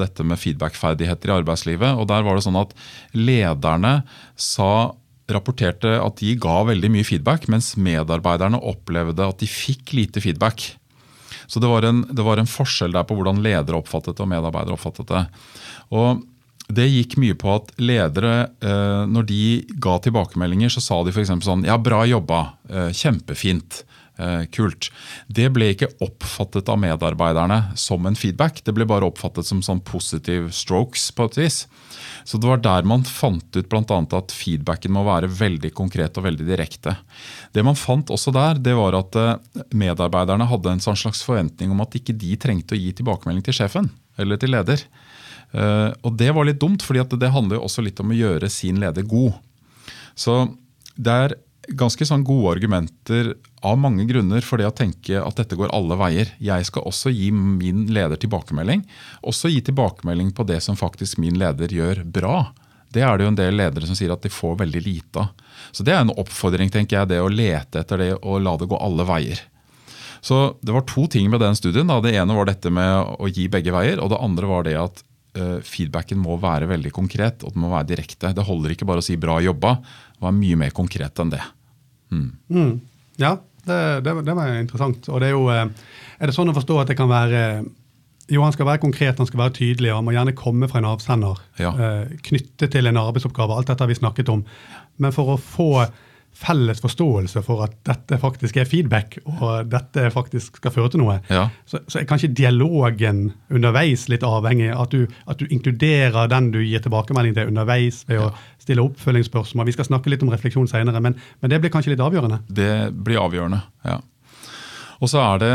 dette 0.01 0.25
med 0.25 0.41
feedback-ferdigheter 0.41 1.29
i 1.29 1.37
arbeidslivet. 1.43 1.93
og 1.93 2.09
Der 2.09 2.25
var 2.25 2.35
det 2.35 2.47
sånn 2.49 2.57
at 2.57 2.73
lederne 3.13 4.03
sa 4.35 4.97
rapporterte 5.35 5.97
at 6.01 6.21
de 6.21 6.35
ga 6.41 6.61
veldig 6.69 6.91
mye 6.93 7.07
feedback, 7.07 7.49
mens 7.53 7.75
medarbeiderne 7.81 8.61
opplevde 8.61 9.27
at 9.27 9.43
de 9.43 9.49
fikk 9.51 9.95
lite 9.97 10.23
feedback. 10.25 10.73
Så 11.47 11.61
det 11.61 11.69
var, 11.69 11.85
en, 11.85 12.05
det 12.09 12.25
var 12.25 12.41
en 12.41 12.49
forskjell 12.49 12.95
der 12.95 13.07
på 13.09 13.17
hvordan 13.19 13.43
ledere 13.45 13.79
oppfattet 13.79 14.17
det 14.17 14.25
og 14.25 14.31
medarbeidere 14.31 14.77
oppfattet 14.79 15.11
det. 15.11 15.25
Og 15.93 16.23
det 16.73 16.89
gikk 16.89 17.19
mye 17.21 17.37
på 17.37 17.51
at 17.57 17.73
ledere, 17.83 18.35
eh, 18.63 19.03
når 19.11 19.27
de 19.29 19.43
ga 19.83 19.99
tilbakemeldinger, 20.05 20.73
så 20.73 20.83
sa 20.85 21.01
de 21.05 21.13
f.eks. 21.13 21.35
sånn 21.45 21.67
Ja, 21.69 21.77
bra 21.77 22.05
jobba. 22.09 22.43
Eh, 22.71 22.93
kjempefint. 22.97 23.83
Eh, 24.21 24.45
kult. 24.53 24.91
Det 25.27 25.47
ble 25.55 25.71
ikke 25.73 25.89
oppfattet 26.05 26.69
av 26.69 26.77
medarbeiderne 26.83 27.73
som 27.81 28.05
en 28.05 28.17
feedback. 28.19 28.61
Det 28.61 28.75
ble 28.77 28.85
bare 28.85 29.09
oppfattet 29.09 29.49
som 29.49 29.63
sånn 29.65 29.81
positive 29.81 30.53
strokes. 30.53 31.11
på 31.17 31.25
et 31.25 31.39
vis. 31.39 31.67
Så 32.25 32.39
Det 32.39 32.47
var 32.47 32.59
der 32.59 32.83
man 32.83 33.05
fant 33.05 33.57
ut 33.57 33.69
blant 33.69 33.91
annet 33.91 34.13
at 34.13 34.29
feedbacken 34.29 34.93
må 34.93 35.05
være 35.05 35.29
veldig 35.29 35.73
konkret 35.73 36.17
og 36.19 36.25
veldig 36.25 36.47
direkte. 36.47 36.97
Det 37.53 37.65
man 37.65 37.75
fant 37.75 38.07
også 38.07 38.33
der, 38.33 38.55
det 38.61 38.75
var 38.75 38.93
at 38.95 39.17
eh, 39.17 39.37
medarbeiderne 39.73 40.47
hadde 40.47 40.71
en 40.71 40.81
sånn 40.81 40.97
slags 40.97 41.23
forventning 41.23 41.71
om 41.71 41.81
at 41.81 41.95
ikke 41.95 42.13
de 42.13 42.37
trengte 42.37 42.75
å 42.75 42.79
gi 42.79 42.93
tilbakemelding 42.93 43.43
til 43.43 43.55
sjefen 43.55 43.91
eller 44.19 44.37
til 44.37 44.51
leder. 44.51 44.85
Eh, 45.53 45.91
og 46.05 46.17
Det 46.19 46.35
var 46.35 46.45
litt 46.45 46.61
dumt, 46.61 46.83
for 46.83 46.95
det 46.95 47.33
handler 47.33 47.57
jo 47.57 47.65
også 47.65 47.83
litt 47.83 47.99
om 47.99 48.11
å 48.11 48.21
gjøre 48.21 48.51
sin 48.51 48.79
leder 48.79 49.03
god. 49.03 49.33
Så 50.15 50.55
det 50.97 51.13
er 51.13 51.37
ganske 51.69 52.07
sånn 52.07 52.25
gode 52.27 52.57
argumenter 52.57 53.35
av 53.63 53.79
mange 53.79 54.05
grunner 54.09 54.43
for 54.45 54.59
det 54.59 54.67
å 54.67 54.75
tenke 54.75 55.21
at 55.23 55.39
dette 55.39 55.57
går 55.59 55.71
alle 55.75 55.97
veier. 56.01 56.33
Jeg 56.43 56.67
skal 56.67 56.87
også 56.89 57.13
gi 57.15 57.31
min 57.35 57.87
leder 57.95 58.19
tilbakemelding. 58.19 58.83
Også 59.23 59.51
gi 59.53 59.63
tilbakemelding 59.65 60.33
på 60.35 60.47
det 60.49 60.61
som 60.65 60.79
faktisk 60.79 61.21
min 61.23 61.39
leder 61.39 61.73
gjør 61.73 62.03
bra. 62.05 62.51
Det 62.93 63.05
er 63.07 63.17
det 63.17 63.25
jo 63.25 63.33
en 63.33 63.39
del 63.39 63.57
ledere 63.57 63.89
som 63.89 63.97
sier 63.97 64.13
at 64.13 64.25
de 64.25 64.33
får 64.33 64.59
veldig 64.65 64.83
lite 64.85 65.23
av. 65.23 65.31
Så 65.73 65.87
det 65.87 65.95
er 65.95 66.03
en 66.03 66.13
oppfordring, 66.19 66.73
tenker 66.73 66.99
jeg, 66.99 67.13
det 67.13 67.23
å 67.23 67.31
lete 67.31 67.81
etter 67.81 68.01
det 68.01 68.11
og 68.19 68.43
la 68.43 68.57
det 68.61 68.69
gå 68.69 68.77
alle 68.83 69.07
veier. 69.09 69.41
Så 70.23 70.57
det 70.63 70.75
var 70.75 70.85
to 70.87 71.07
ting 71.11 71.31
med 71.31 71.41
den 71.43 71.57
studien. 71.59 71.89
Da. 71.89 72.01
Det 72.03 72.13
ene 72.15 72.37
var 72.37 72.51
dette 72.51 72.71
med 72.71 73.17
å 73.19 73.31
gi 73.31 73.49
begge 73.51 73.73
veier, 73.75 74.03
og 74.03 74.13
det 74.13 74.21
andre 74.23 74.51
var 74.51 74.67
det 74.67 74.77
at 74.79 75.03
feedbacken 75.65 76.19
må 76.21 76.35
være 76.37 76.67
veldig 76.69 76.91
konkret 76.93 77.41
og 77.47 77.55
den 77.55 77.63
må 77.65 77.71
være 77.73 77.89
direkte. 77.95 78.35
Det 78.37 78.45
holder 78.45 78.75
ikke 78.75 78.85
bare 78.89 79.01
å 79.01 79.07
si 79.07 79.17
'bra 79.17 79.39
jobba', 79.41 79.79
var 80.21 80.35
mye 80.37 80.59
mer 80.61 80.75
konkret 80.77 81.23
enn 81.23 81.33
det. 81.33 81.41
Mm. 82.13 82.27
Mm. 82.53 82.73
Ja, 83.17 83.37
det, 83.65 84.01
det, 84.05 84.15
det, 84.27 84.35
var 84.35 84.57
interessant. 84.59 85.09
Og 85.09 85.23
det 85.23 85.31
er 85.31 85.37
jo 85.37 85.47
eh, 85.53 85.69
Er 86.19 86.31
det 86.31 86.35
sånn 86.37 86.51
å 86.51 86.57
forstå 86.57 86.81
at 86.83 86.93
det 86.93 86.99
kan 86.99 87.11
være 87.11 87.65
Jo, 88.33 88.43
han 88.45 88.55
skal 88.55 88.69
være 88.69 88.83
konkret, 88.83 89.19
han 89.19 89.29
skal 89.29 89.43
være 89.45 89.57
tydelig, 89.59 89.91
og 89.93 90.01
han 90.01 90.07
må 90.07 90.15
gjerne 90.15 90.37
komme 90.39 90.69
fra 90.71 90.81
en 90.81 90.89
avsender. 90.89 91.41
Ja. 91.61 91.73
Eh, 91.75 92.15
knyttet 92.29 92.73
til 92.73 92.89
en 92.89 93.01
arbeidsoppgave. 93.01 93.57
Alt 93.57 93.69
dette 93.69 93.85
har 93.85 93.91
vi 93.91 93.99
snakket 93.99 94.31
om. 94.33 94.45
Men 95.03 95.13
for 95.13 95.35
å 95.35 95.41
få 95.41 95.87
felles 96.33 96.81
forståelse 96.83 97.43
for 97.45 97.63
at 97.67 97.75
dette 97.87 98.17
faktisk 98.21 98.57
er 98.59 98.69
feedback, 98.69 99.19
og 99.29 99.69
dette 99.71 100.09
faktisk 100.15 100.59
skal 100.59 100.75
føre 100.75 100.93
til 100.93 101.03
noe, 101.03 101.19
ja. 101.31 101.45
så, 101.69 101.83
så, 101.87 102.01
er 102.01 102.09
kanskje 102.09 102.33
dialogen 102.35 103.27
underveis 103.53 104.09
litt 104.11 104.25
avhengig. 104.27 104.71
At 104.75 104.95
du, 104.95 105.05
at 105.31 105.43
du, 105.43 105.47
inkluderer 105.53 106.31
den 106.33 106.51
du 106.55 106.61
gir 106.63 106.83
tilbakemelding 106.83 107.37
til 107.37 107.53
underveis 107.53 108.03
ved 108.09 108.19
ja. 108.19 108.31
å 108.31 108.63
stille 108.63 108.87
oppfølgingsspørsmål. 108.89 109.69
Vi 109.69 109.77
skal 109.77 109.91
snakke 109.91 110.13
litt 110.13 110.25
om 110.25 110.33
refleksjon 110.33 110.71
senere, 110.71 111.03
men, 111.05 111.19
men, 111.41 111.53
det 111.53 111.61
blir 111.63 111.73
kanskje 111.75 111.95
litt 111.95 112.03
avgjørende? 112.05 112.43
Det 112.49 112.73
blir 112.97 113.23
avgjørende, 113.23 113.63
ja. 113.89 114.01
Og 115.03 115.11
så 115.11 115.19
er 115.19 115.41
det, 115.43 115.55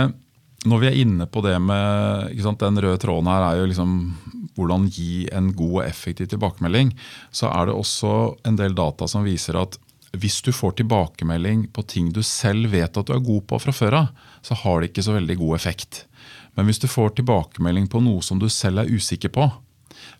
når 0.68 0.82
vi 0.82 0.90
er 0.90 1.02
inne 1.02 1.28
på 1.32 1.42
det 1.46 1.56
med 1.63 2.34
sant, 2.44 2.60
Den 2.60 2.82
røde 2.84 3.00
tråden 3.00 3.30
her 3.32 3.46
er 3.48 3.62
jo 3.62 3.70
liksom 3.72 3.94
hvordan 4.58 4.88
gi 4.92 5.28
en 5.38 5.52
god 5.56 5.76
og 5.78 5.84
effektiv 5.86 6.32
tilbakemelding. 6.32 6.92
Så 7.32 7.48
er 7.52 7.70
det 7.70 7.76
også 7.78 8.13
en 8.50 8.58
del 8.60 8.76
data 8.76 9.08
som 9.10 9.26
viser 9.28 9.60
at 9.60 9.78
hvis 10.15 10.39
du 10.46 10.54
får 10.56 10.78
tilbakemelding 10.80 11.67
på 11.76 11.84
ting 11.84 12.12
du 12.15 12.22
selv 12.24 12.72
vet 12.72 12.98
at 12.98 13.08
du 13.08 13.13
er 13.15 13.24
god 13.24 13.43
på 13.50 13.60
fra 13.60 13.74
før 13.76 13.98
av, 14.02 14.12
så 14.46 14.56
har 14.63 14.80
det 14.80 14.91
ikke 14.91 15.06
så 15.08 15.17
veldig 15.17 15.38
god 15.41 15.56
effekt. 15.58 16.04
Men 16.56 16.70
hvis 16.70 16.80
du 16.82 16.88
får 16.89 17.17
tilbakemelding 17.17 17.89
på 17.91 18.02
noe 18.02 18.24
som 18.26 18.39
du 18.39 18.48
selv 18.50 18.84
er 18.84 18.91
usikker 18.91 19.34
på, 19.34 19.50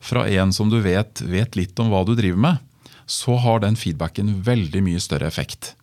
fra 0.04 0.28
en 0.30 0.52
som 0.54 0.69
du 0.69 0.80
vet, 0.84 1.21
vet 1.23 1.56
litt 1.58 1.80
om 1.80 1.89
hva 1.91 2.04
du 2.06 2.13
driver 2.17 2.39
med, 2.43 2.63
så 3.08 3.38
har 3.39 3.63
den 3.63 3.80
feedbacken 3.80 4.41
veldig 4.43 4.84
mye 4.84 5.02
større 5.02 5.30
effekt. 5.30 5.73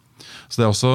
Så 0.49 0.61
det 0.61 0.67
er 0.67 0.73
også 0.75 0.95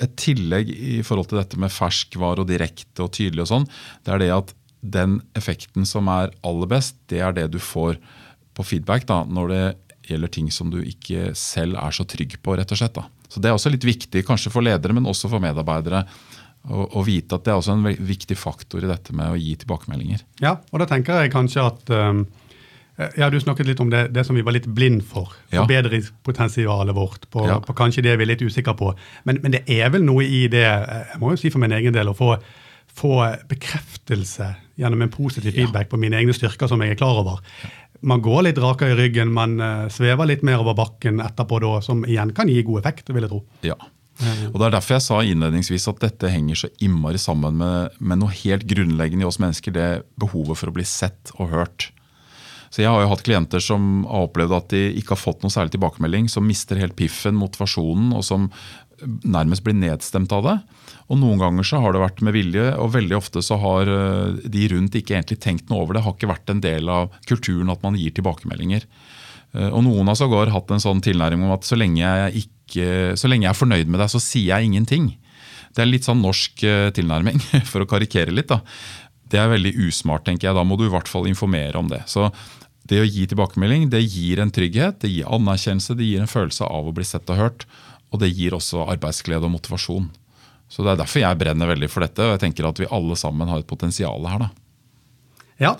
et 0.00 0.16
tillegg 0.20 0.70
i 0.70 1.00
forhold 1.06 1.30
til 1.30 1.40
dette 1.40 1.58
med 1.60 1.72
ferskvare 1.72 2.44
og 2.44 2.50
direkte 2.50 3.04
og 3.04 3.14
tydelig 3.16 3.46
og 3.46 3.50
sånn. 3.50 3.68
Det 4.04 4.14
er 4.14 4.22
det 4.22 4.32
at 4.36 4.52
den 4.80 5.18
effekten 5.36 5.88
som 5.88 6.08
er 6.12 6.32
aller 6.46 6.68
best, 6.70 6.96
det 7.12 7.20
er 7.24 7.34
det 7.36 7.50
du 7.52 7.58
får 7.60 7.98
på 8.56 8.66
feedback 8.66 9.06
da, 9.08 9.22
når 9.28 9.52
det 9.52 9.64
gjelder 10.14 10.32
ting 10.34 10.50
som 10.54 10.70
du 10.72 10.80
ikke 10.82 11.32
selv 11.38 11.78
er 11.80 11.94
så 11.96 12.06
trygg 12.08 12.38
på. 12.42 12.56
rett 12.58 12.72
og 12.72 12.80
slett. 12.80 12.94
Da. 12.94 13.06
Så 13.28 13.40
Det 13.40 13.50
er 13.50 13.56
også 13.56 13.72
litt 13.72 13.86
viktig 13.86 14.24
kanskje 14.26 14.52
for 14.52 14.62
ledere, 14.62 14.96
men 14.96 15.08
også 15.08 15.30
for 15.30 15.42
medarbeidere. 15.42 16.04
Å, 16.70 17.00
vite 17.06 17.38
at 17.38 17.46
det 17.46 17.54
er 17.54 17.56
også 17.56 17.72
en 17.72 17.86
viktig 18.04 18.36
faktor 18.36 18.84
i 18.84 18.90
dette 18.90 19.14
med 19.16 19.32
å 19.32 19.38
gi 19.40 19.54
tilbakemeldinger. 19.62 20.20
Ja, 20.44 20.58
og 20.70 20.82
da 20.82 20.86
tenker 20.90 21.22
jeg 21.22 21.32
kanskje 21.32 21.64
at 21.64 21.96
um 21.96 22.26
ja, 23.16 23.30
Du 23.30 23.40
snakket 23.40 23.66
litt 23.66 23.80
om 23.80 23.90
det, 23.90 24.08
det 24.14 24.24
som 24.26 24.36
vi 24.36 24.42
var 24.44 24.52
litt 24.52 24.66
blind 24.68 25.02
for. 25.06 25.32
Ja. 25.50 25.62
Forbedringspotensialet 25.62 26.94
vårt. 26.96 27.30
På, 27.30 27.46
Ja. 27.48 27.60
på 27.60 27.72
kanskje 27.76 28.02
det 28.02 28.16
vi 28.18 28.26
er 28.26 28.32
litt 28.34 28.42
usikre 28.42 28.74
på. 28.76 28.94
Men, 29.24 29.38
men 29.42 29.52
det 29.52 29.64
er 29.68 29.90
vel 29.90 30.04
noe 30.04 30.24
i 30.24 30.46
det, 30.48 30.66
jeg 30.66 31.20
må 31.20 31.32
jo 31.32 31.40
si 31.40 31.50
for 31.50 31.62
min 31.62 31.72
egen 31.72 31.96
del, 31.96 32.10
å 32.12 32.16
få, 32.16 32.34
få 32.92 33.14
bekreftelse 33.48 34.50
gjennom 34.80 35.02
en 35.02 35.12
positiv 35.12 35.54
feedback 35.54 35.88
på 35.88 36.00
mine 36.00 36.18
egne 36.18 36.34
styrker 36.36 36.68
som 36.68 36.80
jeg 36.82 36.94
er 36.94 37.00
klar 37.00 37.22
over. 37.22 37.40
Man 38.00 38.22
går 38.24 38.46
litt 38.46 38.58
rakere 38.62 38.94
i 38.94 38.98
ryggen, 38.98 39.32
man 39.36 39.58
eh, 39.60 39.86
svever 39.92 40.28
litt 40.30 40.44
mer 40.46 40.62
over 40.62 40.76
bakken 40.78 41.20
etterpå, 41.20 41.60
da, 41.60 41.78
som 41.84 42.04
igjen 42.08 42.32
kan 42.36 42.48
gi 42.48 42.62
god 42.64 42.82
effekt, 42.82 43.12
vil 43.12 43.26
jeg 43.26 43.32
tro. 43.32 43.40
Ja. 43.66 43.76
Og 44.50 44.58
Det 44.60 44.66
er 44.66 44.74
derfor 44.74 44.98
jeg 44.98 45.04
sa 45.06 45.20
innledningsvis 45.24 45.86
at 45.88 46.02
dette 46.02 46.28
henger 46.28 46.58
så 46.62 46.68
innmari 46.84 47.20
sammen 47.20 47.56
med, 47.60 47.96
med 48.00 48.20
noe 48.20 48.34
helt 48.42 48.66
grunnleggende 48.68 49.24
i 49.24 49.28
oss 49.28 49.40
mennesker, 49.40 49.72
det 49.72 49.88
behovet 50.20 50.60
for 50.60 50.68
å 50.68 50.76
bli 50.76 50.84
sett 50.84 51.32
og 51.38 51.54
hørt. 51.54 51.88
Så 52.70 52.84
Jeg 52.84 52.90
har 52.92 53.02
jo 53.02 53.10
hatt 53.10 53.24
klienter 53.26 53.62
som 53.64 54.04
har 54.06 54.28
opplevd 54.28 54.54
at 54.54 54.68
de 54.74 54.82
ikke 55.00 55.16
har 55.16 55.22
fått 55.24 55.42
noe 55.42 55.52
særlig 55.52 55.74
tilbakemelding, 55.74 56.28
som 56.30 56.46
mister 56.46 56.78
helt 56.78 56.94
piffen, 56.98 57.38
motivasjonen, 57.40 58.12
og 58.14 58.22
som 58.26 58.50
nærmest 59.24 59.64
blir 59.64 59.78
nedstemt 59.78 60.32
av 60.36 60.46
det. 60.46 60.56
Og 61.10 61.18
Noen 61.18 61.40
ganger 61.42 61.66
så 61.66 61.80
har 61.82 61.92
det 61.96 62.02
vært 62.04 62.20
med 62.22 62.36
vilje, 62.36 62.66
og 62.78 62.92
veldig 62.94 63.16
ofte 63.18 63.42
så 63.42 63.56
har 63.58 63.88
eh, 63.90 64.36
de 64.46 64.66
rundt 64.70 64.94
ikke 64.94 65.16
egentlig 65.16 65.40
tenkt 65.42 65.70
noe 65.70 65.82
over 65.82 65.96
det. 65.98 66.04
Har 66.06 66.14
ikke 66.14 66.30
vært 66.30 66.52
en 66.54 66.62
del 66.62 66.86
av 66.92 67.10
kulturen 67.26 67.72
at 67.74 67.82
man 67.82 67.98
gir 67.98 68.14
tilbakemeldinger. 68.14 68.86
Eh, 69.56 69.68
Og 69.74 69.82
Noen 69.88 70.06
har 70.12 70.18
sågar 70.20 70.52
hatt 70.54 70.70
en 70.70 70.82
sånn 70.84 71.02
tilnærming 71.02 71.48
om 71.48 71.56
at 71.56 71.66
så 71.66 71.78
lenge, 71.78 71.98
jeg 72.04 72.44
ikke, 72.44 73.16
så 73.18 73.30
lenge 73.30 73.48
jeg 73.48 73.54
er 73.56 73.58
fornøyd 73.58 73.90
med 73.90 73.98
deg, 74.04 74.12
så 74.14 74.22
sier 74.22 74.52
jeg 74.54 74.70
ingenting. 74.70 75.10
Det 75.74 75.82
er 75.82 75.90
litt 75.90 76.06
sånn 76.06 76.22
norsk 76.22 76.62
eh, 76.66 76.88
tilnærming, 76.94 77.42
for 77.72 77.82
å 77.82 77.90
karikere 77.90 78.30
litt. 78.34 78.50
da. 78.54 78.60
Det 79.30 79.38
er 79.42 79.50
veldig 79.50 79.74
usmart, 79.88 80.24
tenker 80.30 80.48
jeg. 80.50 80.58
Da 80.58 80.62
må 80.66 80.78
du 80.78 80.86
i 80.86 80.94
hvert 80.94 81.10
fall 81.10 81.26
informere 81.30 81.78
om 81.78 81.90
det. 81.90 82.04
Så 82.10 82.30
det 82.90 83.02
å 83.02 83.06
gi 83.06 83.26
tilbakemelding 83.30 83.90
det 83.90 84.00
gir 84.06 84.40
en 84.42 84.50
trygghet, 84.54 85.02
det 85.02 85.10
gir 85.12 85.28
anerkjennelse, 85.30 85.94
det 85.98 86.06
gir 86.06 86.22
en 86.22 86.30
følelse 86.30 86.66
av 86.70 86.86
å 86.90 86.94
bli 86.94 87.06
sett 87.06 87.30
og 87.30 87.38
hørt. 87.38 87.66
Og 88.10 88.18
det 88.22 88.32
gir 88.34 88.54
også 88.56 88.86
arbeidsglede 88.90 89.46
og 89.46 89.52
motivasjon. 89.58 90.08
Så 90.70 90.86
Det 90.86 90.92
er 90.92 91.00
derfor 91.02 91.24
jeg 91.24 91.38
brenner 91.38 91.66
veldig 91.72 91.90
for 91.90 92.06
dette. 92.06 92.22
og 92.22 92.36
jeg 92.36 92.42
tenker 92.46 92.68
at 92.68 92.78
vi 92.78 92.90
alle 92.90 93.16
sammen 93.18 93.48
har 93.50 93.58
et 93.58 93.66
potensial 93.66 94.26
her. 94.30 94.38
da. 94.38 94.50
Ja, 95.58 95.74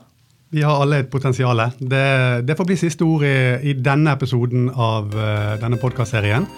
vi 0.50 0.62
har 0.66 0.82
alle 0.82 1.04
et 1.04 1.10
potensial. 1.10 1.62
Det, 1.78 2.46
det 2.46 2.56
får 2.58 2.66
bli 2.66 2.76
siste 2.76 3.06
ord 3.06 3.22
i, 3.22 3.70
i 3.70 3.76
denne 3.78 4.16
episoden 4.18 4.66
av 4.74 5.14
uh, 5.14 5.54
denne 5.62 5.78
podkastserien. 5.78 6.48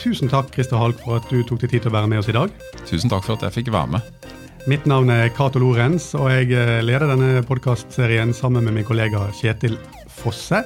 Tusen 0.00 0.32
takk 0.32 0.48
Christer 0.54 0.80
Halk, 0.80 0.98
for 1.04 1.20
at 1.20 1.28
du 1.28 1.42
tok 1.44 1.60
deg 1.60 1.74
tid 1.74 1.84
til 1.84 1.92
å 1.92 1.96
være 1.98 2.10
med 2.12 2.22
oss 2.22 2.32
i 2.32 2.36
dag. 2.36 2.52
Tusen 2.88 3.12
takk 3.12 3.24
for 3.28 3.36
at 3.36 3.44
jeg 3.44 3.58
fikk 3.60 3.72
være 3.76 3.96
med. 3.96 4.32
Mitt 4.66 4.88
navn 4.88 5.12
er 5.14 5.28
Cato 5.36 5.60
Lorentz, 5.62 6.10
og 6.18 6.26
jeg 6.32 6.50
eh, 6.56 6.80
leder 6.82 7.06
denne 7.12 7.44
podkastserien 7.46 8.34
sammen 8.34 8.66
med 8.66 8.74
min 8.80 8.88
kollega 8.88 9.28
Kjetil 9.38 9.78
Fosse. 10.10 10.64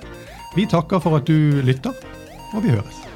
Vi 0.57 0.65
takker 0.71 1.03
for 1.05 1.21
at 1.21 1.29
du 1.29 1.61
lytter, 1.67 1.95
og 2.55 2.65
vi 2.65 2.73
høres. 2.73 3.10